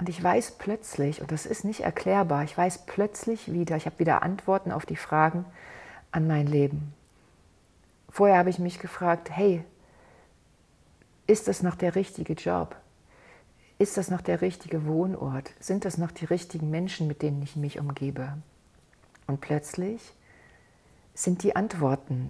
Und 0.01 0.09
ich 0.09 0.23
weiß 0.23 0.53
plötzlich, 0.53 1.21
und 1.21 1.31
das 1.31 1.45
ist 1.45 1.63
nicht 1.63 1.81
erklärbar, 1.81 2.43
ich 2.43 2.57
weiß 2.57 2.87
plötzlich 2.87 3.53
wieder, 3.53 3.77
ich 3.77 3.85
habe 3.85 3.99
wieder 3.99 4.23
Antworten 4.23 4.73
auf 4.73 4.87
die 4.87 4.97
Fragen 4.97 5.45
an 6.11 6.27
mein 6.27 6.47
Leben. 6.47 6.95
Vorher 8.09 8.39
habe 8.39 8.49
ich 8.49 8.59
mich 8.59 8.79
gefragt, 8.79 9.29
hey, 9.31 9.63
ist 11.27 11.49
das 11.49 11.63
noch 11.63 11.75
der 11.75 11.97
richtige 11.97 12.33
Job? 12.33 12.77
Ist 13.81 13.97
das 13.97 14.11
noch 14.11 14.21
der 14.21 14.43
richtige 14.43 14.85
Wohnort? 14.85 15.53
Sind 15.59 15.87
das 15.87 15.97
noch 15.97 16.11
die 16.11 16.27
richtigen 16.27 16.69
Menschen, 16.69 17.07
mit 17.07 17.23
denen 17.23 17.41
ich 17.41 17.57
mich 17.57 17.79
umgebe? 17.81 18.37
Und 19.27 19.41
plötzlich 19.41 20.13
sind 21.15 21.43
die 21.45 21.57
Antworten 21.57 22.29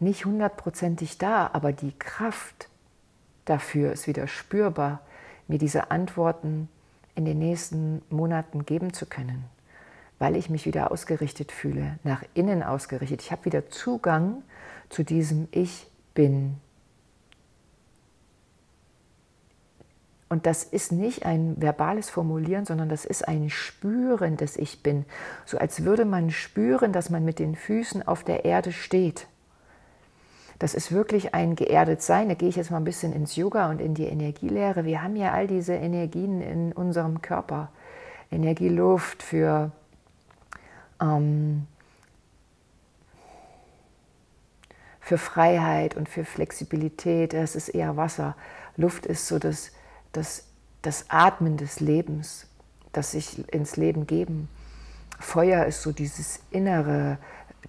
nicht 0.00 0.26
hundertprozentig 0.26 1.16
da, 1.16 1.48
aber 1.54 1.72
die 1.72 1.92
Kraft 1.98 2.68
dafür 3.46 3.92
ist 3.92 4.06
wieder 4.06 4.26
spürbar, 4.26 5.00
mir 5.48 5.56
diese 5.56 5.90
Antworten 5.90 6.68
in 7.14 7.24
den 7.24 7.38
nächsten 7.38 8.02
Monaten 8.10 8.66
geben 8.66 8.92
zu 8.92 9.06
können, 9.06 9.46
weil 10.18 10.36
ich 10.36 10.50
mich 10.50 10.66
wieder 10.66 10.90
ausgerichtet 10.90 11.52
fühle, 11.52 11.98
nach 12.04 12.22
innen 12.34 12.62
ausgerichtet. 12.62 13.22
Ich 13.22 13.32
habe 13.32 13.46
wieder 13.46 13.70
Zugang 13.70 14.42
zu 14.90 15.04
diesem 15.04 15.48
Ich 15.52 15.86
bin. 16.12 16.60
Und 20.34 20.46
das 20.46 20.64
ist 20.64 20.90
nicht 20.90 21.24
ein 21.24 21.54
verbales 21.62 22.10
Formulieren, 22.10 22.64
sondern 22.64 22.88
das 22.88 23.04
ist 23.04 23.28
ein 23.28 23.50
Spüren 23.50 24.36
des 24.36 24.56
Ich 24.56 24.82
bin. 24.82 25.04
So 25.44 25.58
als 25.58 25.84
würde 25.84 26.04
man 26.04 26.32
spüren, 26.32 26.92
dass 26.92 27.08
man 27.08 27.24
mit 27.24 27.38
den 27.38 27.54
Füßen 27.54 28.02
auf 28.04 28.24
der 28.24 28.44
Erde 28.44 28.72
steht. 28.72 29.28
Das 30.58 30.74
ist 30.74 30.90
wirklich 30.90 31.34
ein 31.34 31.54
geerdet 31.54 32.02
Sein. 32.02 32.28
Da 32.28 32.34
gehe 32.34 32.48
ich 32.48 32.56
jetzt 32.56 32.72
mal 32.72 32.78
ein 32.78 32.84
bisschen 32.84 33.12
ins 33.12 33.36
Yoga 33.36 33.70
und 33.70 33.80
in 33.80 33.94
die 33.94 34.06
Energielehre. 34.06 34.84
Wir 34.84 35.04
haben 35.04 35.14
ja 35.14 35.30
all 35.30 35.46
diese 35.46 35.74
Energien 35.74 36.42
in 36.42 36.72
unserem 36.72 37.22
Körper. 37.22 37.68
Energieluft 38.32 39.22
für 39.22 39.70
ähm, 41.00 41.68
für 44.98 45.16
Freiheit 45.16 45.96
und 45.96 46.08
für 46.08 46.24
Flexibilität. 46.24 47.34
Das 47.34 47.54
ist 47.54 47.68
eher 47.68 47.96
Wasser. 47.96 48.34
Luft 48.76 49.06
ist 49.06 49.28
so 49.28 49.38
das, 49.38 49.70
das, 50.16 50.44
das 50.82 51.06
Atmen 51.08 51.56
des 51.56 51.80
Lebens, 51.80 52.46
das 52.92 53.12
sich 53.12 53.52
ins 53.52 53.76
Leben 53.76 54.06
geben. 54.06 54.48
Feuer 55.18 55.64
ist 55.66 55.82
so 55.82 55.92
dieses 55.92 56.40
innere, 56.50 57.18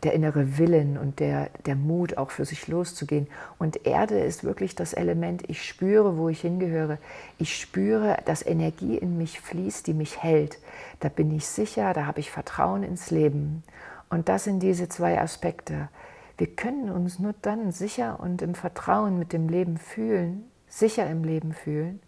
der 0.03 0.13
innere 0.13 0.57
Willen 0.57 0.97
und 0.97 1.19
der, 1.19 1.49
der 1.65 1.75
Mut, 1.75 2.17
auch 2.17 2.31
für 2.31 2.45
sich 2.45 2.67
loszugehen. 2.67 3.27
Und 3.57 3.85
Erde 3.85 4.19
ist 4.19 4.43
wirklich 4.43 4.75
das 4.75 4.93
Element, 4.93 5.49
ich 5.49 5.63
spüre, 5.63 6.17
wo 6.17 6.29
ich 6.29 6.41
hingehöre. 6.41 6.97
Ich 7.37 7.59
spüre, 7.59 8.17
dass 8.25 8.45
Energie 8.45 8.97
in 8.97 9.17
mich 9.17 9.39
fließt, 9.39 9.87
die 9.87 9.93
mich 9.93 10.21
hält. 10.21 10.59
Da 10.99 11.09
bin 11.09 11.31
ich 11.31 11.47
sicher, 11.47 11.93
da 11.93 12.05
habe 12.05 12.19
ich 12.19 12.31
Vertrauen 12.31 12.83
ins 12.83 13.11
Leben. 13.11 13.63
Und 14.09 14.29
das 14.29 14.43
sind 14.43 14.61
diese 14.61 14.89
zwei 14.89 15.19
Aspekte. 15.19 15.89
Wir 16.37 16.47
können 16.47 16.89
uns 16.89 17.19
nur 17.19 17.33
dann 17.41 17.71
sicher 17.71 18.19
und 18.19 18.41
im 18.41 18.55
Vertrauen 18.55 19.17
mit 19.17 19.31
dem 19.31 19.47
Leben 19.47 19.77
fühlen, 19.77 20.43
sicher 20.67 21.09
im 21.09 21.23
Leben 21.23 21.53
fühlen, 21.53 22.01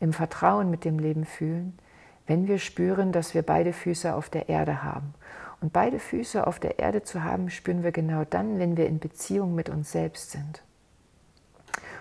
im 0.00 0.12
Vertrauen 0.12 0.70
mit 0.70 0.84
dem 0.84 0.98
Leben 0.98 1.24
fühlen, 1.24 1.78
wenn 2.26 2.46
wir 2.46 2.58
spüren, 2.58 3.12
dass 3.12 3.34
wir 3.34 3.42
beide 3.42 3.72
Füße 3.72 4.14
auf 4.14 4.30
der 4.30 4.48
Erde 4.48 4.82
haben. 4.82 5.14
Und 5.60 5.72
beide 5.72 5.98
Füße 5.98 6.46
auf 6.46 6.58
der 6.58 6.78
Erde 6.78 7.02
zu 7.02 7.22
haben, 7.22 7.48
spüren 7.50 7.82
wir 7.82 7.92
genau 7.92 8.24
dann, 8.28 8.58
wenn 8.58 8.76
wir 8.76 8.86
in 8.86 8.98
Beziehung 8.98 9.54
mit 9.54 9.68
uns 9.68 9.92
selbst 9.92 10.30
sind. 10.30 10.62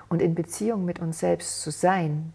Und 0.10 0.22
in 0.22 0.36
Beziehung 0.36 0.86
mit 0.86 1.00
uns 1.00 1.20
selbst 1.20 1.62
zu 1.62 1.72
sein, 1.72 2.34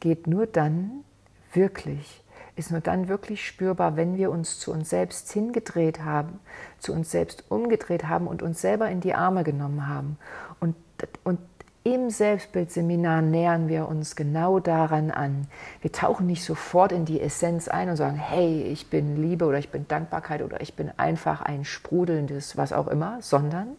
geht 0.00 0.26
nur 0.26 0.46
dann 0.46 1.04
wirklich, 1.52 2.22
ist 2.56 2.70
nur 2.70 2.80
dann 2.80 3.08
wirklich 3.08 3.46
spürbar, 3.46 3.96
wenn 3.96 4.16
wir 4.16 4.30
uns 4.30 4.58
zu 4.58 4.72
uns 4.72 4.90
selbst 4.90 5.32
hingedreht 5.32 6.00
haben, 6.00 6.40
zu 6.78 6.92
uns 6.92 7.10
selbst 7.10 7.44
umgedreht 7.50 8.04
haben 8.04 8.26
und 8.26 8.42
uns 8.42 8.60
selber 8.60 8.90
in 8.90 9.00
die 9.00 9.14
Arme 9.14 9.44
genommen 9.44 9.86
haben. 9.86 10.18
Und, 10.60 10.76
und 11.24 11.40
im 11.84 12.08
Selbstbildseminar 12.08 13.20
nähern 13.20 13.68
wir 13.68 13.86
uns 13.88 14.16
genau 14.16 14.58
daran 14.58 15.10
an. 15.10 15.46
Wir 15.82 15.92
tauchen 15.92 16.26
nicht 16.26 16.42
sofort 16.42 16.92
in 16.92 17.04
die 17.04 17.20
Essenz 17.20 17.68
ein 17.68 17.90
und 17.90 17.96
sagen, 17.96 18.16
hey, 18.16 18.62
ich 18.62 18.88
bin 18.88 19.20
Liebe 19.20 19.44
oder 19.44 19.58
ich 19.58 19.68
bin 19.68 19.86
Dankbarkeit 19.86 20.42
oder 20.42 20.62
ich 20.62 20.74
bin 20.74 20.90
einfach 20.96 21.42
ein 21.42 21.66
sprudelndes 21.66 22.56
was 22.56 22.72
auch 22.72 22.88
immer, 22.88 23.18
sondern 23.20 23.76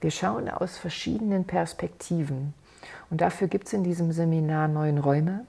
wir 0.00 0.10
schauen 0.10 0.48
aus 0.48 0.78
verschiedenen 0.78 1.44
Perspektiven. 1.44 2.54
Und 3.10 3.20
dafür 3.20 3.48
gibt 3.48 3.66
es 3.66 3.74
in 3.74 3.84
diesem 3.84 4.12
Seminar 4.12 4.66
neun 4.66 4.96
Räume 4.96 5.44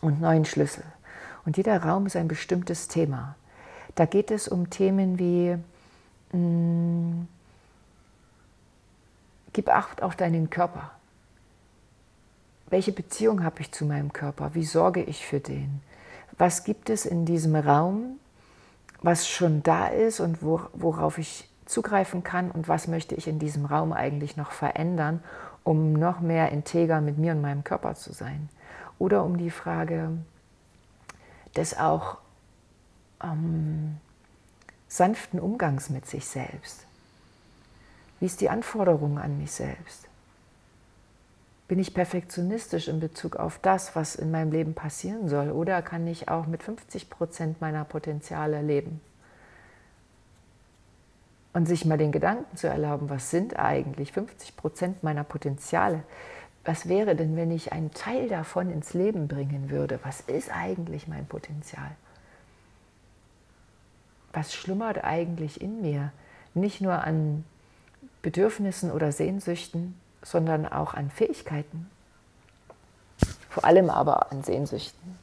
und 0.00 0.20
neun 0.20 0.44
Schlüssel. 0.44 0.84
Und 1.46 1.56
jeder 1.56 1.84
Raum 1.84 2.06
ist 2.06 2.16
ein 2.16 2.28
bestimmtes 2.28 2.88
Thema. 2.88 3.36
Da 3.94 4.06
geht 4.06 4.32
es 4.32 4.48
um 4.48 4.70
Themen 4.70 5.20
wie, 5.20 5.56
mh, 6.32 6.32
hm, 6.32 7.28
Gib 9.58 9.70
Acht 9.70 10.04
auf 10.04 10.14
deinen 10.14 10.50
Körper. 10.50 10.92
Welche 12.70 12.92
Beziehung 12.92 13.42
habe 13.42 13.60
ich 13.60 13.72
zu 13.72 13.86
meinem 13.86 14.12
Körper? 14.12 14.54
Wie 14.54 14.64
sorge 14.64 15.02
ich 15.02 15.26
für 15.26 15.40
den? 15.40 15.80
Was 16.36 16.62
gibt 16.62 16.90
es 16.90 17.04
in 17.04 17.24
diesem 17.24 17.56
Raum, 17.56 18.20
was 19.02 19.26
schon 19.26 19.64
da 19.64 19.88
ist 19.88 20.20
und 20.20 20.44
worauf 20.44 21.18
ich 21.18 21.50
zugreifen 21.66 22.22
kann 22.22 22.52
und 22.52 22.68
was 22.68 22.86
möchte 22.86 23.16
ich 23.16 23.26
in 23.26 23.40
diesem 23.40 23.64
Raum 23.64 23.92
eigentlich 23.92 24.36
noch 24.36 24.52
verändern, 24.52 25.24
um 25.64 25.92
noch 25.92 26.20
mehr 26.20 26.52
integer 26.52 27.00
mit 27.00 27.18
mir 27.18 27.32
und 27.32 27.40
meinem 27.40 27.64
Körper 27.64 27.96
zu 27.96 28.12
sein? 28.12 28.48
Oder 29.00 29.24
um 29.24 29.38
die 29.38 29.50
Frage 29.50 30.18
des 31.56 31.76
auch 31.76 32.18
ähm, 33.24 33.96
sanften 34.86 35.40
Umgangs 35.40 35.90
mit 35.90 36.06
sich 36.06 36.28
selbst. 36.28 36.87
Wie 38.20 38.26
ist 38.26 38.40
die 38.40 38.50
Anforderung 38.50 39.18
an 39.18 39.38
mich 39.38 39.52
selbst? 39.52 40.08
Bin 41.68 41.78
ich 41.78 41.92
perfektionistisch 41.92 42.88
in 42.88 42.98
Bezug 42.98 43.36
auf 43.36 43.58
das, 43.58 43.94
was 43.94 44.16
in 44.16 44.30
meinem 44.30 44.50
Leben 44.50 44.74
passieren 44.74 45.28
soll? 45.28 45.50
Oder 45.50 45.82
kann 45.82 46.06
ich 46.06 46.28
auch 46.28 46.46
mit 46.46 46.62
50 46.62 47.10
Prozent 47.10 47.60
meiner 47.60 47.84
Potenziale 47.84 48.62
leben? 48.62 49.00
Und 51.52 51.66
sich 51.66 51.84
mal 51.84 51.98
den 51.98 52.12
Gedanken 52.12 52.56
zu 52.56 52.68
erlauben, 52.68 53.10
was 53.10 53.30
sind 53.30 53.58
eigentlich 53.58 54.12
50 54.12 54.56
Prozent 54.56 55.02
meiner 55.02 55.24
Potenziale? 55.24 56.02
Was 56.64 56.88
wäre 56.88 57.14
denn, 57.14 57.36
wenn 57.36 57.50
ich 57.50 57.72
einen 57.72 57.92
Teil 57.92 58.28
davon 58.28 58.70
ins 58.70 58.94
Leben 58.94 59.28
bringen 59.28 59.70
würde? 59.70 60.00
Was 60.04 60.22
ist 60.22 60.50
eigentlich 60.50 61.06
mein 61.06 61.26
Potenzial? 61.26 61.90
Was 64.32 64.54
schlummert 64.54 65.04
eigentlich 65.04 65.60
in 65.60 65.82
mir? 65.82 66.12
Nicht 66.54 66.80
nur 66.80 67.02
an 67.04 67.44
Bedürfnissen 68.22 68.90
oder 68.90 69.12
Sehnsüchten, 69.12 69.98
sondern 70.22 70.66
auch 70.66 70.94
an 70.94 71.10
Fähigkeiten. 71.10 71.88
Vor 73.48 73.64
allem 73.64 73.90
aber 73.90 74.30
an 74.30 74.42
Sehnsüchten 74.42 75.18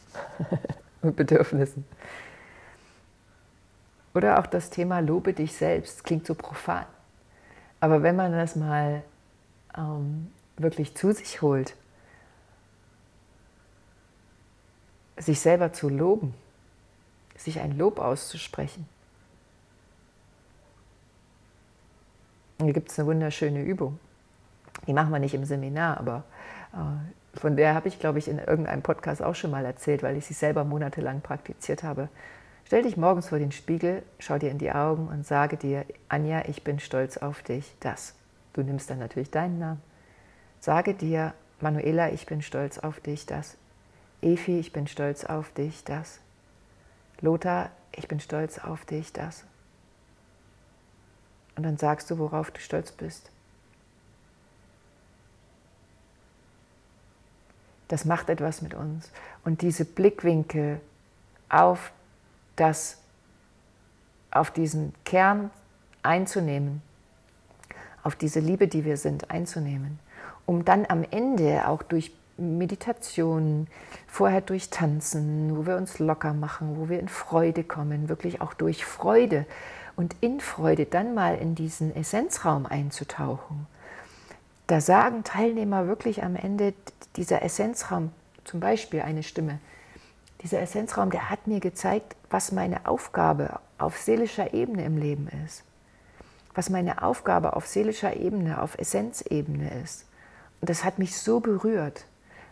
und 1.01 1.15
Bedürfnissen. 1.15 1.85
Oder 4.13 4.39
auch 4.39 4.47
das 4.47 4.69
Thema 4.69 4.99
Lobe 4.99 5.33
dich 5.33 5.53
selbst, 5.53 6.03
klingt 6.03 6.25
so 6.25 6.35
profan. 6.35 6.85
Aber 7.81 8.01
wenn 8.01 8.15
man 8.15 8.31
das 8.31 8.55
mal 8.55 9.03
ähm, 9.77 10.31
wirklich 10.57 10.95
zu 10.95 11.11
sich 11.11 11.41
holt, 11.41 11.75
sich 15.17 15.39
selber 15.39 15.73
zu 15.73 15.89
loben, 15.89 16.33
sich 17.35 17.59
ein 17.59 17.77
Lob 17.77 17.99
auszusprechen, 17.99 18.87
Hier 22.61 22.73
gibt 22.73 22.91
es 22.91 22.99
eine 22.99 23.07
wunderschöne 23.07 23.63
Übung. 23.63 23.99
Die 24.87 24.93
machen 24.93 25.11
wir 25.11 25.19
nicht 25.19 25.33
im 25.33 25.45
Seminar, 25.45 25.97
aber 25.97 26.23
äh, 26.73 27.37
von 27.39 27.55
der 27.57 27.73
habe 27.73 27.87
ich, 27.87 27.99
glaube 27.99 28.19
ich, 28.19 28.27
in 28.27 28.39
irgendeinem 28.39 28.81
Podcast 28.81 29.21
auch 29.21 29.35
schon 29.35 29.51
mal 29.51 29.65
erzählt, 29.65 30.03
weil 30.03 30.15
ich 30.17 30.25
sie 30.25 30.33
selber 30.33 30.63
monatelang 30.63 31.21
praktiziert 31.21 31.83
habe. 31.83 32.09
Stell 32.65 32.83
dich 32.83 32.97
morgens 32.97 33.29
vor 33.29 33.39
den 33.39 33.51
Spiegel, 33.51 34.03
schau 34.19 34.39
dir 34.39 34.49
in 34.49 34.57
die 34.57 34.71
Augen 34.71 35.07
und 35.07 35.25
sage 35.25 35.57
dir, 35.57 35.85
Anja, 36.09 36.43
ich 36.47 36.63
bin 36.63 36.79
stolz 36.79 37.17
auf 37.17 37.43
dich, 37.43 37.75
das. 37.79 38.15
Du 38.53 38.63
nimmst 38.63 38.89
dann 38.89 38.99
natürlich 38.99 39.31
deinen 39.31 39.59
Namen. 39.59 39.81
Sage 40.59 40.93
dir, 40.93 41.33
Manuela, 41.61 42.11
ich 42.11 42.25
bin 42.25 42.41
stolz 42.41 42.79
auf 42.79 42.99
dich, 42.99 43.25
das. 43.25 43.57
Efi, 44.21 44.59
ich 44.59 44.73
bin 44.73 44.87
stolz 44.87 45.25
auf 45.25 45.51
dich, 45.51 45.83
das. 45.83 46.19
Lothar, 47.21 47.69
ich 47.91 48.07
bin 48.07 48.19
stolz 48.19 48.57
auf 48.57 48.85
dich, 48.85 49.13
das. 49.13 49.43
Und 51.55 51.63
dann 51.63 51.77
sagst 51.77 52.09
du, 52.11 52.17
worauf 52.17 52.51
du 52.51 52.59
stolz 52.59 52.91
bist. 52.91 53.31
Das 57.87 58.05
macht 58.05 58.29
etwas 58.29 58.61
mit 58.61 58.73
uns. 58.73 59.11
Und 59.43 59.61
diese 59.61 59.85
Blickwinkel 59.85 60.81
auf 61.49 61.91
das, 62.55 62.97
auf 64.31 64.51
diesen 64.51 64.93
Kern 65.05 65.51
einzunehmen, 66.01 66.81
auf 68.03 68.15
diese 68.15 68.39
Liebe, 68.39 68.67
die 68.67 68.85
wir 68.85 68.97
sind, 68.97 69.31
einzunehmen, 69.31 69.99
um 70.45 70.65
dann 70.65 70.85
am 70.87 71.03
Ende 71.09 71.67
auch 71.67 71.83
durch 71.83 72.11
Meditation, 72.37 73.67
vorher 74.07 74.41
durch 74.41 74.69
Tanzen, 74.69 75.55
wo 75.55 75.65
wir 75.65 75.77
uns 75.77 75.99
locker 75.99 76.33
machen, 76.33 76.77
wo 76.77 76.89
wir 76.89 76.99
in 76.99 77.07
Freude 77.07 77.63
kommen, 77.63 78.09
wirklich 78.09 78.41
auch 78.41 78.53
durch 78.53 78.83
Freude 78.83 79.45
und 79.95 80.15
in 80.21 80.39
Freude 80.39 80.85
dann 80.85 81.13
mal 81.13 81.35
in 81.37 81.55
diesen 81.55 81.95
Essenzraum 81.95 82.65
einzutauchen, 82.65 83.67
da 84.67 84.81
sagen 84.81 85.23
Teilnehmer 85.23 85.87
wirklich 85.87 86.23
am 86.23 86.35
Ende, 86.35 86.73
dieser 87.15 87.43
Essenzraum, 87.43 88.11
zum 88.43 88.59
Beispiel 88.59 89.01
eine 89.01 89.23
Stimme, 89.23 89.59
dieser 90.41 90.61
Essenzraum, 90.61 91.09
der 91.09 91.29
hat 91.29 91.47
mir 91.47 91.59
gezeigt, 91.59 92.15
was 92.29 92.51
meine 92.51 92.87
Aufgabe 92.87 93.59
auf 93.77 93.97
seelischer 93.97 94.53
Ebene 94.53 94.85
im 94.85 94.97
Leben 94.97 95.27
ist. 95.45 95.63
Was 96.53 96.69
meine 96.69 97.01
Aufgabe 97.01 97.55
auf 97.55 97.67
seelischer 97.67 98.15
Ebene, 98.15 98.61
auf 98.61 98.77
Essenzebene 98.77 99.81
ist. 99.83 100.05
Und 100.61 100.69
das 100.69 100.83
hat 100.83 100.99
mich 100.99 101.17
so 101.17 101.39
berührt, 101.39 102.05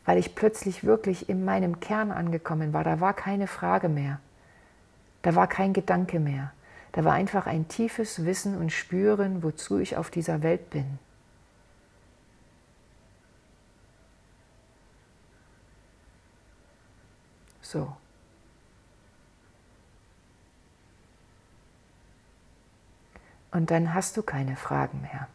weil 0.05 0.17
ich 0.17 0.35
plötzlich 0.35 0.83
wirklich 0.83 1.29
in 1.29 1.45
meinem 1.45 1.79
Kern 1.79 2.11
angekommen 2.11 2.73
war. 2.73 2.83
Da 2.83 2.99
war 2.99 3.13
keine 3.13 3.47
Frage 3.47 3.89
mehr. 3.89 4.19
Da 5.21 5.35
war 5.35 5.47
kein 5.47 5.73
Gedanke 5.73 6.19
mehr. 6.19 6.51
Da 6.93 7.03
war 7.03 7.13
einfach 7.13 7.47
ein 7.47 7.67
tiefes 7.67 8.23
Wissen 8.23 8.55
und 8.55 8.71
Spüren, 8.71 9.41
wozu 9.43 9.79
ich 9.79 9.97
auf 9.97 10.11
dieser 10.11 10.43
Welt 10.43 10.69
bin. 10.69 10.99
So. 17.61 17.91
Und 23.51 23.71
dann 23.71 23.95
hast 23.95 24.15
du 24.17 24.21
keine 24.21 24.55
Fragen 24.55 25.01
mehr, 25.01 25.27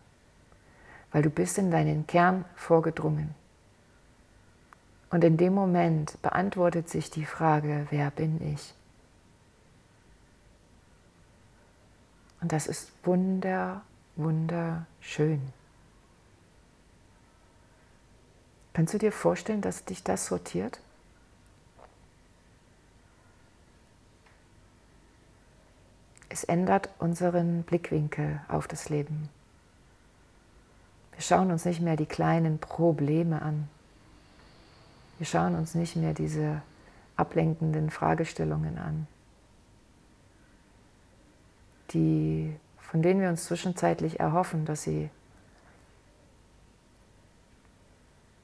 weil 1.11 1.23
du 1.23 1.31
bist 1.31 1.59
in 1.59 1.73
deinen 1.73 2.07
Kern 2.07 2.45
vorgedrungen. 2.55 3.35
Und 5.11 5.25
in 5.25 5.37
dem 5.37 5.55
Moment 5.55 6.23
beantwortet 6.23 6.89
sich 6.89 7.11
die 7.11 7.25
Frage, 7.25 7.89
wer 7.91 8.13
bin 8.13 8.41
ich? 8.55 8.75
Und 12.41 12.53
das 12.53 12.67
ist 12.67 12.91
wunder, 13.05 13.83
wunderschön. 14.17 15.41
Kannst 18.73 18.95
du 18.95 18.99
dir 18.99 19.13
vorstellen, 19.13 19.61
dass 19.61 19.85
dich 19.85 20.05
das 20.05 20.27
sortiert? 20.27 20.79
Es 26.29 26.45
ändert 26.45 26.89
unseren 26.99 27.65
Blickwinkel 27.65 28.41
auf 28.47 28.69
das 28.69 28.89
Leben. 28.89 29.29
Wir 31.13 31.23
schauen 31.23 31.51
uns 31.51 31.65
nicht 31.65 31.81
mehr 31.81 31.97
die 31.97 32.07
kleinen 32.07 32.61
Probleme 32.61 33.43
an. 33.43 33.69
Wir 35.19 35.27
schauen 35.27 35.57
uns 35.57 35.75
nicht 35.75 35.97
mehr 35.97 36.15
diese 36.15 36.63
ablenkenden 37.17 37.91
Fragestellungen 37.91 38.79
an, 38.79 39.09
die, 41.91 42.55
von 42.79 43.03
denen 43.03 43.21
wir 43.21 43.29
uns 43.29 43.45
zwischenzeitlich 43.45 44.21
erhoffen, 44.21 44.65
dass 44.65 44.83
sie 44.83 45.11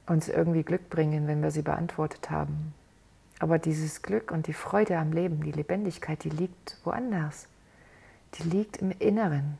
uns 0.06 0.28
irgendwie 0.28 0.62
Glück 0.62 0.90
bringen, 0.90 1.26
wenn 1.26 1.42
wir 1.42 1.50
sie 1.50 1.62
beantwortet 1.62 2.30
haben. 2.30 2.74
Aber 3.38 3.58
dieses 3.58 4.02
Glück 4.02 4.30
und 4.30 4.46
die 4.46 4.52
Freude 4.52 4.98
am 4.98 5.12
Leben, 5.12 5.42
die 5.42 5.52
Lebendigkeit, 5.52 6.22
die 6.24 6.30
liegt 6.30 6.78
woanders 6.84 7.48
die 8.38 8.42
liegt 8.44 8.78
im 8.78 8.90
Inneren. 8.98 9.58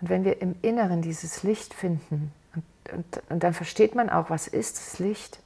Und 0.00 0.08
wenn 0.08 0.24
wir 0.24 0.40
im 0.40 0.54
Inneren 0.62 1.02
dieses 1.02 1.42
Licht 1.42 1.74
finden, 1.74 2.32
und, 2.54 2.64
und, 2.92 3.22
und 3.28 3.42
dann 3.42 3.52
versteht 3.52 3.94
man 3.94 4.10
auch, 4.10 4.30
was 4.30 4.48
ist 4.48 4.76
das 4.76 4.98
Licht. 4.98 5.40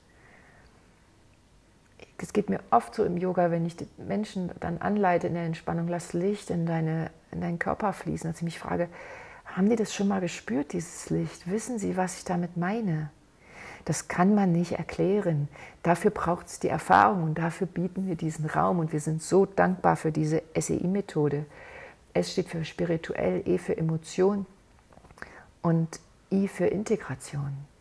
Es 2.22 2.32
geht 2.32 2.48
mir 2.48 2.60
oft 2.70 2.94
so 2.94 3.04
im 3.04 3.16
Yoga, 3.16 3.50
wenn 3.50 3.66
ich 3.66 3.76
die 3.76 3.88
Menschen 3.98 4.52
dann 4.60 4.78
anleite 4.78 5.26
in 5.26 5.34
der 5.34 5.42
Entspannung, 5.42 5.88
lass 5.88 6.12
Licht 6.12 6.50
in, 6.50 6.66
deine, 6.66 7.10
in 7.32 7.40
deinen 7.40 7.58
Körper 7.58 7.92
fließen, 7.92 8.30
dass 8.30 8.38
ich 8.38 8.44
mich 8.44 8.60
frage, 8.60 8.88
haben 9.44 9.68
die 9.68 9.74
das 9.74 9.92
schon 9.92 10.06
mal 10.06 10.20
gespürt, 10.20 10.72
dieses 10.72 11.10
Licht? 11.10 11.50
Wissen 11.50 11.80
sie, 11.80 11.96
was 11.96 12.18
ich 12.18 12.24
damit 12.24 12.56
meine? 12.56 13.10
Das 13.84 14.06
kann 14.06 14.36
man 14.36 14.52
nicht 14.52 14.72
erklären. 14.72 15.48
Dafür 15.82 16.12
braucht 16.12 16.46
es 16.46 16.60
die 16.60 16.68
Erfahrung 16.68 17.24
und 17.24 17.38
dafür 17.38 17.66
bieten 17.66 18.06
wir 18.06 18.14
diesen 18.14 18.46
Raum 18.46 18.78
und 18.78 18.92
wir 18.92 19.00
sind 19.00 19.20
so 19.20 19.44
dankbar 19.44 19.96
für 19.96 20.12
diese 20.12 20.42
SEI-Methode, 20.56 21.44
S 22.14 22.32
steht 22.32 22.48
für 22.48 22.64
spirituell, 22.64 23.42
E 23.46 23.58
für 23.58 23.76
Emotion 23.76 24.46
und 25.60 25.98
I 26.30 26.46
für 26.46 26.66
Integration. 26.66 27.71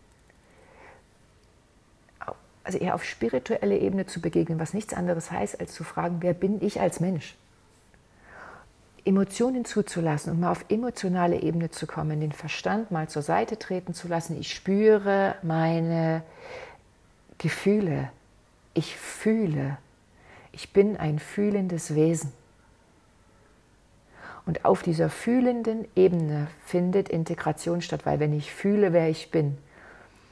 Also 2.64 2.78
eher 2.78 2.96
auf 2.96 3.04
spirituelle 3.04 3.78
Ebene 3.78 4.06
zu 4.06 4.22
begegnen, 4.22 4.60
was 4.60 4.74
nichts 4.74 4.94
anderes 4.94 5.32
heißt, 5.32 5.60
als 5.60 5.74
zu 5.74 5.84
fragen, 5.84 6.18
wer 6.22 6.34
bin 6.34 6.62
ich 6.62 6.80
als 6.80 7.00
Mensch? 7.00 7.36
Emotionen 9.04 9.66
zuzulassen 9.66 10.32
und 10.32 10.40
mal 10.40 10.52
auf 10.52 10.66
emotionale 10.70 11.42
Ebene 11.42 11.72
zu 11.72 11.88
kommen, 11.88 12.20
den 12.20 12.32
Verstand 12.32 12.92
mal 12.92 13.10
zur 13.10 13.24
Seite 13.24 13.58
treten 13.58 13.96
zu 13.96 14.08
lassen. 14.08 14.40
Ich 14.40 14.54
spüre 14.54 15.36
meine 15.42 16.22
Gefühle. 17.40 18.12
Ich 18.76 18.96
fühle. 18.96 19.78
Ich 20.52 20.72
bin 20.72 20.98
ein 20.98 21.18
fühlendes 21.18 21.96
Wesen. 21.96 22.32
Und 24.46 24.66
auf 24.66 24.84
dieser 24.84 25.10
fühlenden 25.10 25.88
Ebene 25.96 26.48
findet 26.66 27.10
Integration 27.10 27.82
statt, 27.82 28.06
weil 28.06 28.20
wenn 28.20 28.34
ich 28.34 28.52
fühle, 28.52 28.94
wer 28.94 29.10
ich 29.10 29.32
bin, 29.32 29.58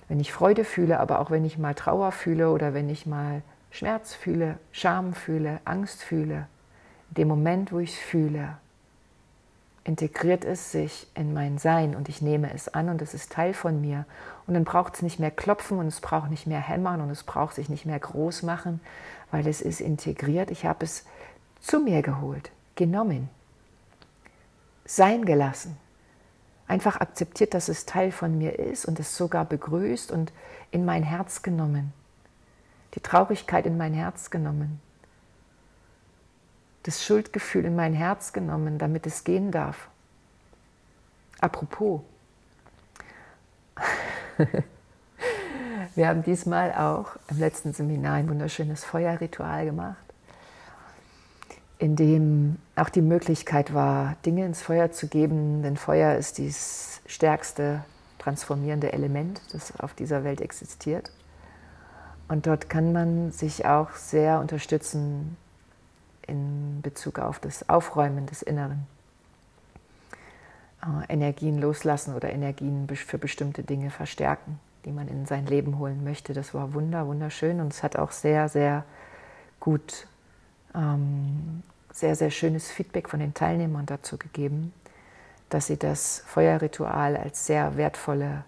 wenn 0.09 0.19
ich 0.19 0.33
Freude 0.33 0.65
fühle, 0.65 0.99
aber 0.99 1.19
auch 1.19 1.31
wenn 1.31 1.45
ich 1.45 1.57
mal 1.57 1.73
Trauer 1.73 2.11
fühle 2.11 2.51
oder 2.51 2.73
wenn 2.73 2.89
ich 2.89 3.05
mal 3.05 3.41
Schmerz 3.71 4.13
fühle, 4.13 4.57
Scham 4.71 5.13
fühle, 5.13 5.61
Angst 5.63 6.03
fühle, 6.03 6.47
in 7.09 7.15
dem 7.15 7.27
Moment, 7.29 7.71
wo 7.71 7.79
ich 7.79 7.93
es 7.93 7.99
fühle, 7.99 8.57
integriert 9.85 10.43
es 10.43 10.71
sich 10.71 11.07
in 11.15 11.33
mein 11.33 11.57
Sein 11.57 11.95
und 11.95 12.09
ich 12.09 12.21
nehme 12.21 12.53
es 12.53 12.67
an 12.67 12.89
und 12.89 13.01
es 13.01 13.13
ist 13.13 13.31
Teil 13.31 13.53
von 13.53 13.79
mir. 13.79 14.05
Und 14.45 14.55
dann 14.55 14.65
braucht 14.65 14.95
es 14.95 15.01
nicht 15.01 15.19
mehr 15.19 15.31
klopfen 15.31 15.79
und 15.79 15.87
es 15.87 16.01
braucht 16.01 16.29
nicht 16.29 16.45
mehr 16.45 16.59
hämmern 16.59 16.99
und 16.99 17.09
es 17.09 17.23
braucht 17.23 17.55
sich 17.55 17.69
nicht 17.69 17.85
mehr 17.85 17.99
groß 17.99 18.43
machen, 18.43 18.81
weil 19.31 19.47
es 19.47 19.61
ist 19.61 19.79
integriert. 19.79 20.51
Ich 20.51 20.65
habe 20.65 20.83
es 20.83 21.05
zu 21.61 21.79
mir 21.79 22.01
geholt, 22.01 22.51
genommen 22.75 23.29
sein 24.89 25.23
gelassen. 25.23 25.77
Einfach 26.69 27.01
akzeptiert, 27.01 27.55
dass 27.55 27.67
es 27.67 27.87
Teil 27.87 28.11
von 28.11 28.37
mir 28.37 28.59
ist 28.59 28.85
und 28.85 28.99
es 28.99 29.17
sogar 29.17 29.43
begrüßt 29.43 30.11
und 30.11 30.31
in 30.69 30.85
mein 30.85 31.01
Herz 31.01 31.41
genommen. 31.41 31.91
Die 32.93 32.99
Traurigkeit 32.99 33.65
in 33.65 33.75
mein 33.75 33.95
Herz 33.95 34.29
genommen. 34.29 34.79
Das 36.83 37.03
Schuldgefühl 37.03 37.65
in 37.65 37.75
mein 37.75 37.95
Herz 37.95 38.33
genommen, 38.33 38.77
damit 38.77 39.07
es 39.07 39.23
gehen 39.23 39.49
darf. 39.49 39.87
Apropos, 41.39 42.01
wir 45.95 46.07
haben 46.07 46.21
diesmal 46.21 46.71
auch 46.73 47.15
im 47.29 47.39
letzten 47.39 47.73
Seminar 47.73 48.13
ein 48.13 48.29
wunderschönes 48.29 48.83
Feuerritual 48.83 49.65
gemacht 49.65 50.08
in 51.79 51.95
dem 51.95 52.57
auch 52.75 52.89
die 52.89 53.01
Möglichkeit 53.01 53.73
war, 53.73 54.17
Dinge 54.25 54.45
ins 54.45 54.61
Feuer 54.61 54.91
zu 54.91 55.07
geben, 55.07 55.63
denn 55.63 55.77
Feuer 55.77 56.15
ist 56.15 56.37
das 56.37 57.01
stärkste 57.05 57.83
transformierende 58.19 58.91
Element, 58.91 59.41
das 59.53 59.79
auf 59.79 59.93
dieser 59.93 60.25
Welt 60.25 60.41
existiert. 60.41 61.09
Und 62.27 62.45
dort 62.45 62.69
kann 62.69 62.91
man 62.91 63.31
sich 63.31 63.65
auch 63.65 63.91
sehr 63.93 64.39
unterstützen 64.39 65.37
in 66.27 66.81
Bezug 66.83 67.17
auf 67.17 67.39
das 67.39 67.67
Aufräumen 67.69 68.27
des 68.27 68.41
Inneren. 68.41 68.85
Äh, 70.83 71.13
Energien 71.13 71.59
loslassen 71.59 72.13
oder 72.13 72.29
Energien 72.29 72.87
für 72.87 73.17
bestimmte 73.17 73.63
Dinge 73.63 73.89
verstärken, 73.89 74.59
die 74.85 74.91
man 74.91 75.07
in 75.07 75.25
sein 75.25 75.45
Leben 75.45 75.79
holen 75.79 76.03
möchte. 76.03 76.33
Das 76.33 76.53
war 76.53 76.73
wunder, 76.73 77.07
wunderschön 77.07 77.61
und 77.61 77.73
es 77.73 77.83
hat 77.83 77.95
auch 77.95 78.11
sehr, 78.11 78.49
sehr 78.49 78.83
gut 79.59 80.07
ähm, 80.75 81.63
sehr, 81.91 82.15
sehr 82.15 82.31
schönes 82.31 82.69
Feedback 82.69 83.09
von 83.09 83.19
den 83.19 83.33
Teilnehmern 83.33 83.85
dazu 83.85 84.17
gegeben, 84.17 84.73
dass 85.49 85.67
sie 85.67 85.77
das 85.77 86.23
Feuerritual 86.27 87.17
als 87.17 87.45
sehr, 87.45 87.75
wertvolle, 87.77 88.43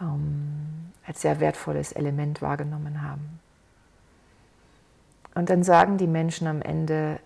ähm, 0.00 0.92
als 1.06 1.22
sehr 1.22 1.40
wertvolles 1.40 1.92
Element 1.92 2.40
wahrgenommen 2.40 3.02
haben. 3.02 3.40
Und 5.34 5.50
dann 5.50 5.64
sagen 5.64 5.98
die 5.98 6.06
Menschen 6.06 6.46
am 6.46 6.62
Ende, 6.62 7.18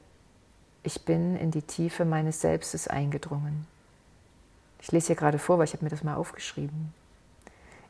ich 0.82 1.04
bin 1.04 1.36
in 1.36 1.50
die 1.50 1.62
Tiefe 1.62 2.04
meines 2.04 2.40
Selbstes 2.40 2.88
eingedrungen. 2.88 3.66
Ich 4.80 4.92
lese 4.92 5.08
hier 5.08 5.16
gerade 5.16 5.38
vor, 5.38 5.58
weil 5.58 5.64
ich 5.64 5.74
habe 5.74 5.84
mir 5.84 5.90
das 5.90 6.02
mal 6.02 6.14
aufgeschrieben. 6.14 6.94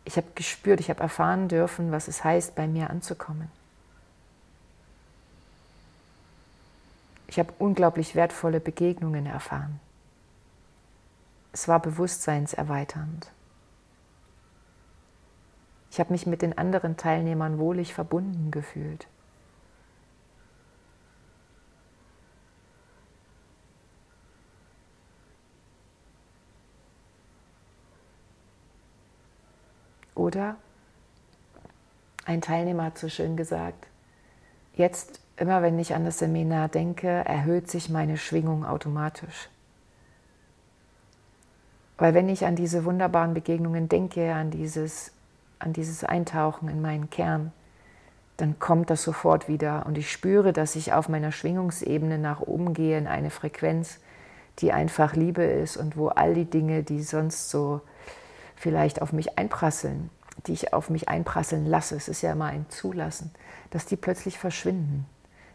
Ich 0.05 0.17
habe 0.17 0.27
gespürt, 0.35 0.81
ich 0.81 0.91
habe 0.91 1.01
erfahren 1.01 1.49
dürfen, 1.49 1.93
was 1.93 2.09
es 2.09 2.25
heißt, 2.25 2.55
bei 2.55 2.67
mir 2.67 2.91
anzukommen. 2.91 3.51
Ich 7.29 7.39
habe 7.39 7.53
unglaublich 7.59 8.15
wertvolle 8.15 8.59
Begegnungen 8.59 9.27
erfahren. 9.27 9.79
Es 11.53 11.69
war 11.69 11.81
bewusstseinserweiternd. 11.81 13.31
Ich 15.91 16.01
habe 16.01 16.13
mich 16.13 16.27
mit 16.27 16.43
den 16.43 16.57
anderen 16.57 16.97
Teilnehmern 16.97 17.59
wohlig 17.59 17.95
verbunden 17.95 18.51
gefühlt. 18.51 19.09
Oder 30.15 30.57
ein 32.25 32.41
Teilnehmer 32.41 32.85
hat 32.85 32.99
so 32.99 33.09
schön 33.09 33.37
gesagt, 33.37 33.87
jetzt 34.79 35.21
immer 35.39 35.63
wenn 35.63 35.79
ich 35.79 35.95
an 35.95 36.05
das 36.05 36.19
Seminar 36.19 36.69
denke, 36.69 37.09
erhöht 37.09 37.71
sich 37.71 37.89
meine 37.89 38.17
Schwingung 38.17 38.65
automatisch. 38.65 39.49
Weil 41.97 42.15
wenn 42.15 42.29
ich 42.29 42.45
an 42.45 42.57
diese 42.57 42.85
wunderbaren 42.85 43.35
Begegnungen 43.35 43.89
denke, 43.89 44.33
an 44.35 44.51
dieses, 44.51 45.13
an 45.59 45.73
dieses 45.73 46.05
Eintauchen 46.05 46.69
in 46.69 46.81
meinen 46.81 47.11
Kern, 47.11 47.53
dann 48.37 48.61
kommt 48.61 48.91
das 48.91 49.03
sofort 49.03 49.49
wieder 49.49 49.85
und 49.87 49.99
ich 49.99 50.13
spüre, 50.13 50.53
dass 50.53 50.77
ich 50.77 50.93
auf 50.93 51.09
meiner 51.09 51.33
Schwingungsebene 51.33 52.19
nach 52.19 52.41
oben 52.41 52.73
gehe 52.73 52.97
in 52.97 53.09
eine 53.09 53.31
Frequenz, 53.31 53.99
die 54.61 54.73
einfach 54.73 55.15
Liebe 55.15 55.43
ist 55.43 55.77
und 55.77 55.97
wo 55.97 56.09
all 56.09 56.35
die 56.35 56.45
Dinge, 56.45 56.85
die 56.85 57.03
sonst 57.03 57.51
so 57.51 57.81
vielleicht 58.55 59.03
auf 59.03 59.13
mich 59.13 59.39
einprasseln, 59.39 60.11
die 60.47 60.53
ich 60.53 60.73
auf 60.73 60.91
mich 60.91 61.09
einprasseln 61.09 61.67
lasse, 61.67 61.97
es 61.97 62.09
ist 62.09 62.23
ja 62.23 62.33
immer 62.33 62.47
ein 62.47 62.67
Zulassen, 62.69 63.31
dass 63.71 63.87
die 63.87 63.97
plötzlich 63.97 64.39
verschwinden, 64.39 65.07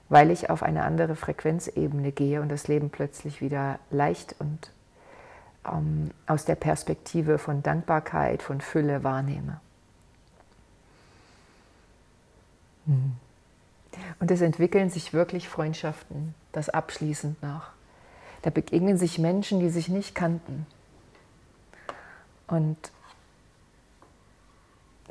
weil 0.09 0.31
ich 0.31 0.49
auf 0.49 0.63
eine 0.63 0.83
andere 0.83 1.15
Frequenzebene 1.15 2.11
gehe 2.11 2.41
und 2.41 2.49
das 2.49 2.67
Leben 2.67 2.89
plötzlich 2.89 3.41
wieder 3.41 3.79
leicht 3.89 4.35
und 4.39 4.71
ähm, 5.65 6.11
aus 6.27 6.45
der 6.45 6.55
Perspektive 6.55 7.37
von 7.37 7.63
Dankbarkeit, 7.63 8.43
von 8.43 8.61
Fülle 8.61 9.03
wahrnehme. 9.03 9.59
Hm. 12.85 13.13
Und 14.19 14.31
es 14.31 14.41
entwickeln 14.41 14.89
sich 14.89 15.13
wirklich 15.13 15.47
Freundschaften, 15.47 16.33
das 16.51 16.69
abschließend 16.69 17.41
nach. 17.41 17.71
Da 18.41 18.49
begegnen 18.49 18.97
sich 18.97 19.19
Menschen, 19.19 19.59
die 19.59 19.69
sich 19.69 19.87
nicht 19.87 20.15
kannten. 20.15 20.65
Und 22.47 22.77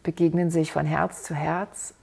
begegnen 0.02 0.50
sich 0.50 0.72
von 0.72 0.86
Herz 0.86 1.22
zu 1.22 1.34
Herz, 1.34 1.94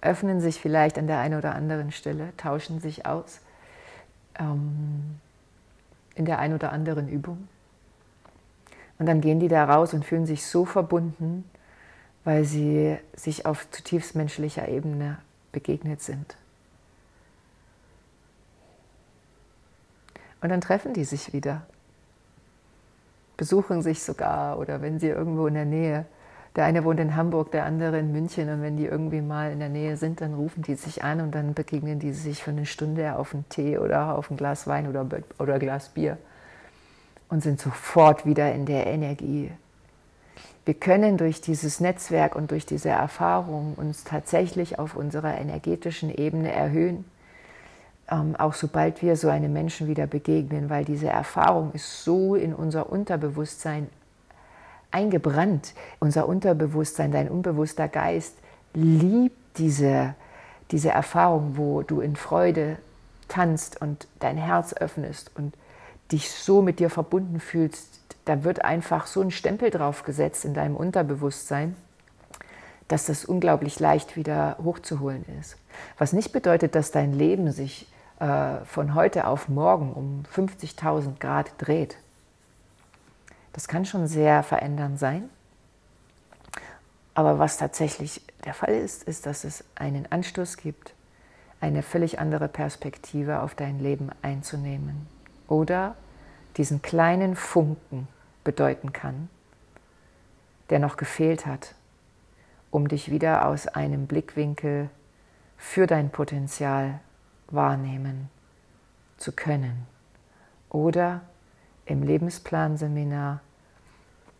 öffnen 0.00 0.40
sich 0.40 0.60
vielleicht 0.60 0.98
an 0.98 1.06
der 1.06 1.18
einen 1.18 1.38
oder 1.38 1.54
anderen 1.54 1.92
Stelle, 1.92 2.32
tauschen 2.36 2.80
sich 2.80 3.06
aus 3.06 3.40
ähm, 4.38 5.18
in 6.14 6.24
der 6.24 6.38
einen 6.38 6.54
oder 6.54 6.72
anderen 6.72 7.08
Übung. 7.08 7.48
Und 8.98 9.06
dann 9.06 9.20
gehen 9.20 9.40
die 9.40 9.48
da 9.48 9.64
raus 9.64 9.94
und 9.94 10.04
fühlen 10.04 10.26
sich 10.26 10.46
so 10.46 10.64
verbunden, 10.64 11.48
weil 12.24 12.44
sie 12.44 12.98
sich 13.14 13.46
auf 13.46 13.70
zutiefst 13.70 14.14
menschlicher 14.14 14.68
Ebene 14.68 15.18
begegnet 15.52 16.02
sind. 16.02 16.36
Und 20.40 20.50
dann 20.50 20.60
treffen 20.60 20.94
die 20.94 21.04
sich 21.04 21.32
wieder, 21.32 21.62
besuchen 23.36 23.82
sich 23.82 24.02
sogar 24.02 24.58
oder 24.58 24.82
wenn 24.82 25.00
sie 25.00 25.08
irgendwo 25.08 25.46
in 25.46 25.54
der 25.54 25.64
Nähe, 25.64 26.06
der 26.58 26.64
eine 26.64 26.82
wohnt 26.82 26.98
in 26.98 27.14
Hamburg, 27.14 27.52
der 27.52 27.64
andere 27.64 28.00
in 28.00 28.10
München. 28.10 28.50
Und 28.50 28.62
wenn 28.62 28.76
die 28.76 28.86
irgendwie 28.86 29.20
mal 29.20 29.52
in 29.52 29.60
der 29.60 29.68
Nähe 29.68 29.96
sind, 29.96 30.20
dann 30.20 30.34
rufen 30.34 30.62
die 30.62 30.74
sich 30.74 31.04
an 31.04 31.20
und 31.20 31.32
dann 31.32 31.54
begegnen 31.54 32.00
die 32.00 32.12
sich 32.12 32.42
für 32.42 32.50
eine 32.50 32.66
Stunde 32.66 33.16
auf 33.16 33.32
einen 33.32 33.48
Tee 33.48 33.78
oder 33.78 34.18
auf 34.18 34.28
ein 34.28 34.36
Glas 34.36 34.66
Wein 34.66 34.88
oder, 34.88 35.06
oder 35.38 35.60
Glas 35.60 35.90
Bier 35.90 36.18
und 37.28 37.44
sind 37.44 37.60
sofort 37.60 38.26
wieder 38.26 38.52
in 38.52 38.66
der 38.66 38.88
Energie. 38.88 39.52
Wir 40.64 40.74
können 40.74 41.16
durch 41.16 41.40
dieses 41.40 41.78
Netzwerk 41.78 42.34
und 42.34 42.50
durch 42.50 42.66
diese 42.66 42.88
Erfahrung 42.88 43.74
uns 43.76 44.02
tatsächlich 44.02 44.80
auf 44.80 44.96
unserer 44.96 45.38
energetischen 45.38 46.12
Ebene 46.12 46.50
erhöhen, 46.50 47.04
ähm, 48.10 48.34
auch 48.36 48.54
sobald 48.54 49.00
wir 49.00 49.14
so 49.14 49.28
einem 49.28 49.52
Menschen 49.52 49.86
wieder 49.86 50.08
begegnen, 50.08 50.70
weil 50.70 50.84
diese 50.84 51.06
Erfahrung 51.06 51.70
ist 51.72 52.02
so 52.02 52.34
in 52.34 52.52
unser 52.52 52.90
Unterbewusstsein 52.90 53.86
eingebrannt. 54.90 55.74
Unser 56.00 56.28
Unterbewusstsein, 56.28 57.12
dein 57.12 57.28
unbewusster 57.28 57.88
Geist 57.88 58.34
liebt 58.74 59.36
diese, 59.58 60.14
diese 60.70 60.90
Erfahrung, 60.90 61.56
wo 61.56 61.82
du 61.82 62.00
in 62.00 62.16
Freude 62.16 62.78
tanzt 63.28 63.80
und 63.80 64.08
dein 64.20 64.36
Herz 64.36 64.72
öffnest 64.74 65.30
und 65.34 65.54
dich 66.12 66.30
so 66.30 66.62
mit 66.62 66.80
dir 66.80 66.90
verbunden 66.90 67.40
fühlst, 67.40 68.00
da 68.24 68.44
wird 68.44 68.64
einfach 68.64 69.06
so 69.06 69.20
ein 69.20 69.30
Stempel 69.30 69.70
drauf 69.70 70.02
gesetzt 70.02 70.44
in 70.44 70.54
deinem 70.54 70.76
Unterbewusstsein, 70.76 71.76
dass 72.88 73.06
das 73.06 73.24
unglaublich 73.24 73.80
leicht 73.80 74.16
wieder 74.16 74.56
hochzuholen 74.62 75.24
ist. 75.40 75.56
Was 75.98 76.12
nicht 76.12 76.32
bedeutet, 76.32 76.74
dass 76.74 76.90
dein 76.90 77.12
Leben 77.12 77.52
sich 77.52 77.86
äh, 78.20 78.64
von 78.64 78.94
heute 78.94 79.26
auf 79.26 79.48
morgen 79.48 79.92
um 79.92 80.22
50.000 80.34 81.18
Grad 81.18 81.52
dreht. 81.58 81.96
Das 83.58 83.66
kann 83.66 83.84
schon 83.84 84.06
sehr 84.06 84.44
verändernd 84.44 85.00
sein. 85.00 85.28
Aber 87.12 87.40
was 87.40 87.56
tatsächlich 87.56 88.24
der 88.44 88.54
Fall 88.54 88.72
ist, 88.72 89.02
ist, 89.02 89.26
dass 89.26 89.42
es 89.42 89.64
einen 89.74 90.06
Anstoß 90.12 90.58
gibt, 90.58 90.94
eine 91.60 91.82
völlig 91.82 92.20
andere 92.20 92.46
Perspektive 92.46 93.40
auf 93.40 93.56
dein 93.56 93.80
Leben 93.80 94.10
einzunehmen. 94.22 95.08
Oder 95.48 95.96
diesen 96.56 96.82
kleinen 96.82 97.34
Funken 97.34 98.06
bedeuten 98.44 98.92
kann, 98.92 99.28
der 100.70 100.78
noch 100.78 100.96
gefehlt 100.96 101.44
hat, 101.44 101.74
um 102.70 102.86
dich 102.86 103.10
wieder 103.10 103.48
aus 103.48 103.66
einem 103.66 104.06
Blickwinkel 104.06 104.88
für 105.56 105.88
dein 105.88 106.10
Potenzial 106.10 107.00
wahrnehmen 107.48 108.30
zu 109.16 109.32
können. 109.32 109.84
Oder 110.70 111.22
im 111.86 112.04
Lebensplanseminar 112.04 113.40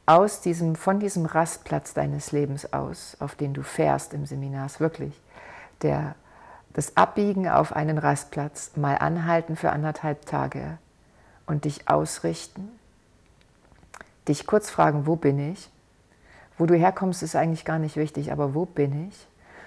aus 0.08 0.40
diesem, 0.40 0.74
von 0.74 1.00
diesem 1.00 1.26
Rastplatz 1.26 1.94
deines 1.94 2.32
Lebens 2.32 2.72
aus, 2.72 3.16
auf 3.20 3.34
den 3.34 3.54
du 3.54 3.62
fährst 3.62 4.14
im 4.14 4.26
Seminar, 4.26 4.66
ist 4.66 4.80
wirklich 4.80 5.20
der, 5.82 6.14
das 6.72 6.96
Abbiegen 6.96 7.48
auf 7.48 7.74
einen 7.74 7.98
Rastplatz, 7.98 8.72
mal 8.76 8.96
anhalten 8.96 9.56
für 9.56 9.70
anderthalb 9.70 10.26
Tage 10.26 10.78
und 11.46 11.64
dich 11.64 11.88
ausrichten 11.88 12.70
dich 14.28 14.46
kurz 14.46 14.70
fragen, 14.70 15.06
wo 15.06 15.16
bin 15.16 15.38
ich? 15.52 15.70
Wo 16.56 16.66
du 16.66 16.74
herkommst, 16.74 17.22
ist 17.22 17.36
eigentlich 17.36 17.64
gar 17.64 17.78
nicht 17.78 17.96
wichtig, 17.96 18.32
aber 18.32 18.54
wo 18.54 18.64
bin 18.64 19.08
ich? 19.08 19.26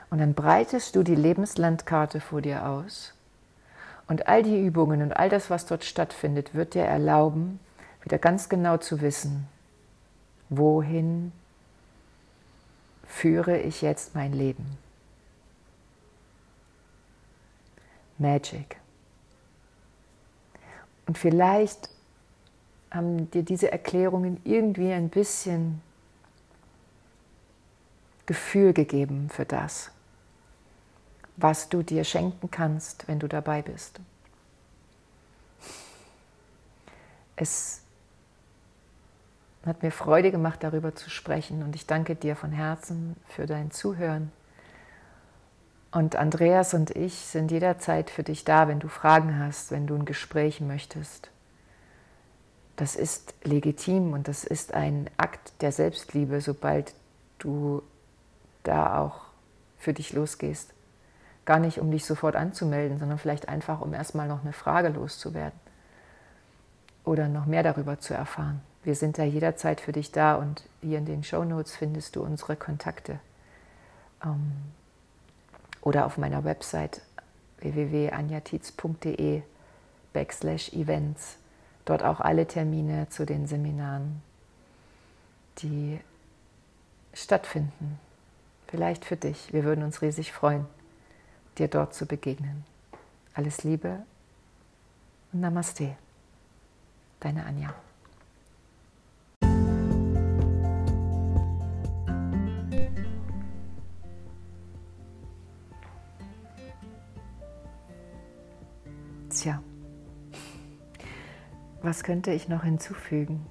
Und 0.10 0.19
dann 0.19 0.34
breitest 0.34 0.95
du 0.95 1.04
die 1.04 1.15
Lebenslandkarte 1.15 2.19
vor 2.19 2.41
dir 2.41 2.67
aus. 2.67 3.13
Und 4.08 4.27
all 4.27 4.43
die 4.43 4.60
Übungen 4.60 5.01
und 5.01 5.13
all 5.13 5.30
das, 5.30 5.49
was 5.49 5.65
dort 5.65 5.86
stattfindet, 5.86 6.54
wird 6.54 6.73
dir 6.73 6.84
erlauben, 6.84 7.60
wieder 8.04 8.17
ganz 8.17 8.49
genau 8.49 8.77
zu 8.77 9.01
wissen, 9.01 9.47
wohin 10.51 11.31
führe 13.05 13.57
ich 13.57 13.81
jetzt 13.81 14.13
mein 14.13 14.33
Leben. 14.33 14.77
Magic. 18.17 18.77
Und 21.07 21.17
vielleicht 21.17 21.89
haben 22.91 23.31
dir 23.31 23.43
diese 23.43 23.71
Erklärungen 23.71 24.39
irgendwie 24.43 24.91
ein 24.91 25.09
bisschen 25.09 25.81
Gefühl 28.25 28.73
gegeben 28.73 29.29
für 29.29 29.45
das, 29.45 29.89
was 31.37 31.69
du 31.69 31.81
dir 31.81 32.03
schenken 32.03 32.51
kannst, 32.51 33.07
wenn 33.07 33.19
du 33.19 33.27
dabei 33.27 33.61
bist. 33.61 33.99
Es 37.35 37.80
hat 39.65 39.84
mir 39.84 39.91
Freude 39.91 40.32
gemacht, 40.32 40.63
darüber 40.63 40.95
zu 40.95 41.10
sprechen 41.10 41.63
und 41.63 41.76
ich 41.76 41.86
danke 41.86 42.15
dir 42.15 42.36
von 42.36 42.52
Herzen 42.52 43.15
für 43.28 43.45
dein 43.45 43.71
Zuhören. 43.71 44.32
Und 45.91 46.15
Andreas 46.15 46.74
und 46.74 46.91
ich 46.91 47.13
sind 47.13 47.52
jederzeit 47.52 48.10
für 48.10 48.24
dich 48.24 48.45
da, 48.45 48.67
wenn 48.67 48.80
du 48.80 48.88
Fragen 48.88 49.38
hast, 49.38 49.71
wenn 49.71 49.88
du 49.88 49.95
ein 49.95 50.06
Gespräch 50.06 50.62
möchtest 50.62 51.32
das 52.82 52.95
ist 52.95 53.36
legitim 53.43 54.13
und 54.13 54.28
das 54.28 54.43
ist 54.43 54.74
ein 54.74 55.08
Akt 55.17 55.54
der 55.62 55.71
Selbstliebe, 55.71 56.41
sobald 56.41 56.95
du 57.38 57.84
da 58.63 58.97
auch 58.97 59.21
für 59.78 59.93
dich 59.93 60.13
losgehst. 60.13 60.74
Gar 61.45 61.60
nicht, 61.60 61.80
um 61.80 61.91
dich 61.91 62.06
sofort 62.06 62.36
anzumelden, 62.36 62.97
sondern 62.97 63.19
vielleicht 63.19 63.50
einfach, 63.50 63.82
um 63.82 63.93
erstmal 63.93 64.28
noch 64.28 64.41
eine 64.41 64.52
Frage 64.52 64.89
loszuwerden 64.89 65.60
oder 67.04 67.28
noch 67.28 67.45
mehr 67.45 67.62
darüber 67.62 68.00
zu 68.00 68.15
erfahren. 68.15 68.62
Wir 68.83 68.95
sind 68.95 69.17
da 69.17 69.23
jederzeit 69.23 69.79
für 69.79 69.91
dich 69.91 70.11
da 70.11 70.35
und 70.35 70.63
hier 70.81 70.97
in 70.97 71.05
den 71.05 71.23
Show 71.23 71.43
Notes 71.43 71.75
findest 71.75 72.15
du 72.15 72.23
unsere 72.23 72.55
Kontakte. 72.55 73.19
Ähm, 74.23 74.53
oder 75.81 76.05
auf 76.05 76.17
meiner 76.17 76.43
Website 76.43 77.01
www.anjatiz.de 77.59 79.43
backslash 80.13 80.73
events 80.73 81.37
dort 81.85 82.03
auch 82.03 82.19
alle 82.19 82.47
Termine 82.47 83.09
zu 83.09 83.25
den 83.25 83.47
Seminaren, 83.47 84.21
die 85.59 85.99
stattfinden. 87.13 87.99
Vielleicht 88.67 89.03
für 89.05 89.17
dich. 89.17 89.51
Wir 89.51 89.63
würden 89.63 89.83
uns 89.83 90.01
riesig 90.01 90.31
freuen, 90.31 90.65
dir 91.57 91.67
dort 91.67 91.93
zu 91.93 92.05
begegnen. 92.05 92.63
Alles 93.33 93.63
Liebe 93.63 94.03
und 95.33 95.41
Namaste. 95.41 95.95
Deine 97.19 97.45
Anja. 97.45 97.73
Was 111.84 112.04
könnte 112.04 112.32
ich 112.32 112.47
noch 112.47 112.63
hinzufügen? 112.63 113.45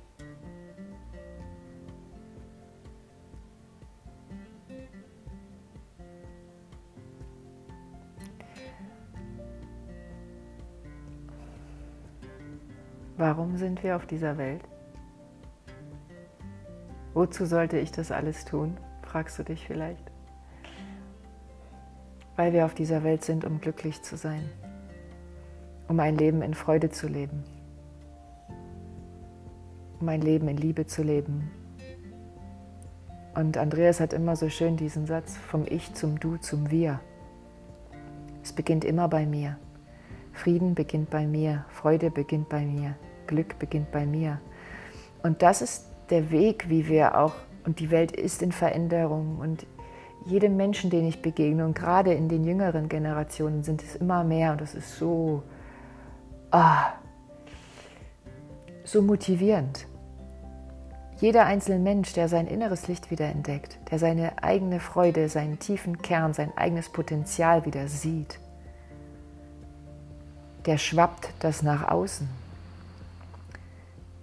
Warum 13.16 13.56
sind 13.56 13.82
wir 13.82 13.96
auf 13.96 14.06
dieser 14.06 14.38
Welt? 14.38 14.62
Wozu 17.12 17.44
sollte 17.44 17.78
ich 17.78 17.90
das 17.90 18.12
alles 18.12 18.44
tun? 18.44 18.78
fragst 19.02 19.40
du 19.40 19.42
dich 19.42 19.66
vielleicht. 19.66 20.10
Weil 22.36 22.52
wir 22.52 22.64
auf 22.64 22.74
dieser 22.74 23.02
Welt 23.02 23.24
sind, 23.24 23.44
um 23.44 23.60
glücklich 23.60 24.02
zu 24.02 24.16
sein, 24.16 24.48
um 25.90 25.98
ein 25.98 26.16
Leben 26.16 26.40
in 26.40 26.54
Freude 26.54 26.90
zu 26.90 27.08
leben, 27.08 27.42
um 30.00 30.08
ein 30.08 30.20
Leben 30.20 30.46
in 30.46 30.56
Liebe 30.56 30.86
zu 30.86 31.02
leben. 31.02 31.50
Und 33.34 33.58
Andreas 33.58 33.98
hat 33.98 34.12
immer 34.12 34.36
so 34.36 34.48
schön 34.48 34.76
diesen 34.76 35.06
Satz 35.06 35.36
vom 35.36 35.64
Ich 35.68 35.92
zum 35.94 36.20
Du 36.20 36.36
zum 36.36 36.70
Wir. 36.70 37.00
Es 38.40 38.52
beginnt 38.52 38.84
immer 38.84 39.08
bei 39.08 39.26
mir. 39.26 39.58
Frieden 40.32 40.76
beginnt 40.76 41.10
bei 41.10 41.26
mir, 41.26 41.64
Freude 41.70 42.12
beginnt 42.12 42.48
bei 42.48 42.64
mir, 42.64 42.94
Glück 43.26 43.58
beginnt 43.58 43.90
bei 43.90 44.06
mir. 44.06 44.40
Und 45.24 45.42
das 45.42 45.60
ist 45.60 45.86
der 46.08 46.30
Weg, 46.30 46.68
wie 46.68 46.86
wir 46.86 47.18
auch, 47.18 47.34
und 47.66 47.80
die 47.80 47.90
Welt 47.90 48.12
ist 48.12 48.42
in 48.42 48.52
Veränderung 48.52 49.38
und 49.40 49.66
jedem 50.24 50.56
Menschen, 50.56 50.88
den 50.88 51.08
ich 51.08 51.20
begegne, 51.20 51.64
und 51.64 51.74
gerade 51.74 52.14
in 52.14 52.28
den 52.28 52.44
jüngeren 52.44 52.88
Generationen 52.88 53.64
sind 53.64 53.82
es 53.82 53.96
immer 53.96 54.22
mehr 54.22 54.52
und 54.52 54.60
das 54.60 54.76
ist 54.76 54.96
so, 54.96 55.42
ah, 56.50 56.92
so 58.84 59.02
motivierend. 59.02 59.86
Jeder 61.20 61.44
einzelne 61.44 61.78
Mensch, 61.78 62.14
der 62.14 62.28
sein 62.28 62.46
inneres 62.46 62.88
Licht 62.88 63.10
wieder 63.10 63.26
entdeckt, 63.26 63.78
der 63.90 63.98
seine 63.98 64.42
eigene 64.42 64.80
Freude, 64.80 65.28
seinen 65.28 65.58
tiefen 65.58 65.98
Kern, 66.00 66.32
sein 66.32 66.56
eigenes 66.56 66.88
Potenzial 66.88 67.66
wieder 67.66 67.88
sieht, 67.88 68.40
der 70.64 70.78
schwappt 70.78 71.34
das 71.40 71.62
nach 71.62 71.88
außen. 71.88 72.26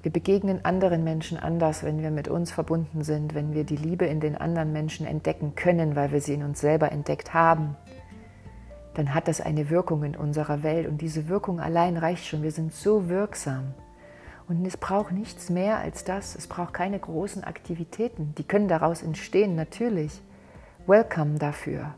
Wir 0.02 0.12
begegnen 0.12 0.64
anderen 0.64 1.04
Menschen 1.04 1.38
anders, 1.38 1.84
wenn 1.84 2.02
wir 2.02 2.12
mit 2.12 2.28
uns 2.28 2.52
verbunden 2.52 3.04
sind, 3.04 3.36
wenn 3.36 3.54
wir 3.54 3.64
die 3.64 3.76
Liebe 3.76 4.06
in 4.06 4.20
den 4.20 4.36
anderen 4.36 4.72
Menschen 4.72 5.06
entdecken 5.06 5.54
können, 5.56 5.96
weil 5.96 6.12
wir 6.12 6.22
sie 6.22 6.34
in 6.34 6.44
uns 6.44 6.62
selber 6.62 6.92
entdeckt 6.92 7.34
haben. 7.34 7.76
Dann 8.98 9.14
hat 9.14 9.28
das 9.28 9.42
eine 9.42 9.70
Wirkung 9.70 10.04
in 10.04 10.16
unserer 10.16 10.64
Welt 10.64 10.88
und 10.88 11.02
diese 11.02 11.28
Wirkung 11.28 11.60
allein 11.60 11.98
reicht 11.98 12.26
schon. 12.26 12.42
Wir 12.42 12.50
sind 12.52 12.74
so 12.74 13.10
wirksam. 13.10 13.76
Und 14.48 14.66
es 14.66 14.76
braucht 14.76 15.12
nichts 15.12 15.52
mehr 15.52 15.78
als 15.78 16.04
das. 16.04 16.36
Es 16.36 16.48
braucht 16.48 16.74
keine 16.74 16.98
großen 16.98 17.44
Aktivitäten. 17.44 18.34
Die 18.40 18.44
können 18.44 18.68
daraus 18.68 19.04
entstehen, 19.04 19.56
natürlich. 19.56 20.20
Welcome 20.88 21.38
dafür. 21.38 21.94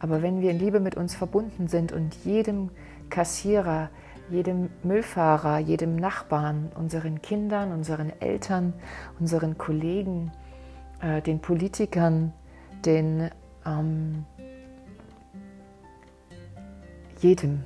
Aber 0.00 0.20
wenn 0.20 0.40
wir 0.40 0.50
in 0.50 0.58
Liebe 0.58 0.80
mit 0.80 0.96
uns 0.96 1.14
verbunden 1.14 1.68
sind 1.68 1.92
und 1.92 2.12
jedem 2.24 2.70
Kassierer, 3.08 3.90
jedem 4.30 4.68
Müllfahrer, 4.82 5.58
jedem 5.58 5.94
Nachbarn, 5.94 6.72
unseren 6.74 7.22
Kindern, 7.22 7.70
unseren 7.70 8.10
Eltern, 8.18 8.72
unseren 9.20 9.58
Kollegen, 9.58 10.32
äh, 11.02 11.22
den 11.22 11.38
Politikern, 11.38 12.32
den 12.84 13.30
ähm, 13.64 14.24
jedem 17.20 17.64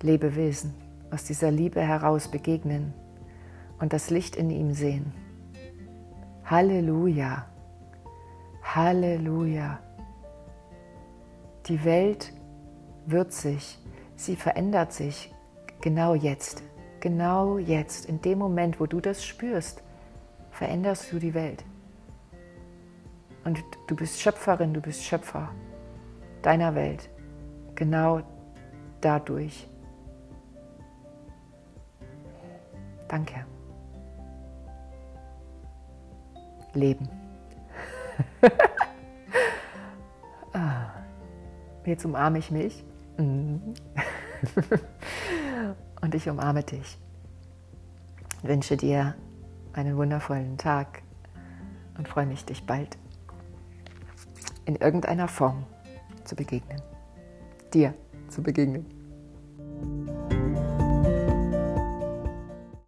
Lebewesen 0.00 0.74
aus 1.10 1.24
dieser 1.24 1.50
Liebe 1.50 1.80
heraus 1.80 2.28
begegnen 2.28 2.94
und 3.78 3.92
das 3.92 4.10
Licht 4.10 4.36
in 4.36 4.50
ihm 4.50 4.72
sehen. 4.72 5.12
Halleluja, 6.44 7.46
Halleluja. 8.62 9.78
Die 11.66 11.84
Welt 11.84 12.32
wird 13.06 13.32
sich, 13.32 13.78
sie 14.16 14.36
verändert 14.36 14.92
sich 14.92 15.32
Genau 15.82 16.14
jetzt, 16.14 16.62
genau 17.00 17.58
jetzt, 17.58 18.06
in 18.06 18.22
dem 18.22 18.38
Moment, 18.38 18.78
wo 18.78 18.86
du 18.86 19.00
das 19.00 19.24
spürst, 19.24 19.82
veränderst 20.52 21.10
du 21.10 21.18
die 21.18 21.34
Welt. 21.34 21.64
Und 23.44 23.58
du 23.88 23.96
bist 23.96 24.20
Schöpferin, 24.20 24.72
du 24.72 24.80
bist 24.80 25.02
Schöpfer 25.02 25.48
deiner 26.42 26.76
Welt. 26.76 27.10
Genau 27.74 28.20
dadurch. 29.04 29.68
Danke. 33.08 33.44
Leben. 36.72 37.06
ah, 40.54 40.86
jetzt 41.84 42.06
umarme 42.06 42.38
ich 42.38 42.50
mich. 42.50 42.82
Mhm. 43.18 43.74
und 46.00 46.14
ich 46.14 46.28
umarme 46.28 46.62
dich. 46.62 46.98
Ich 48.42 48.48
wünsche 48.48 48.76
dir 48.76 49.14
einen 49.74 49.96
wundervollen 49.96 50.56
Tag 50.56 51.02
und 51.98 52.08
freue 52.08 52.26
mich, 52.26 52.44
dich 52.44 52.64
bald 52.64 52.96
in 54.64 54.76
irgendeiner 54.76 55.28
Form 55.28 55.64
zu 56.24 56.34
begegnen. 56.34 56.80
Dir 57.74 57.94
zu 58.32 58.42
begegnen. 58.42 58.86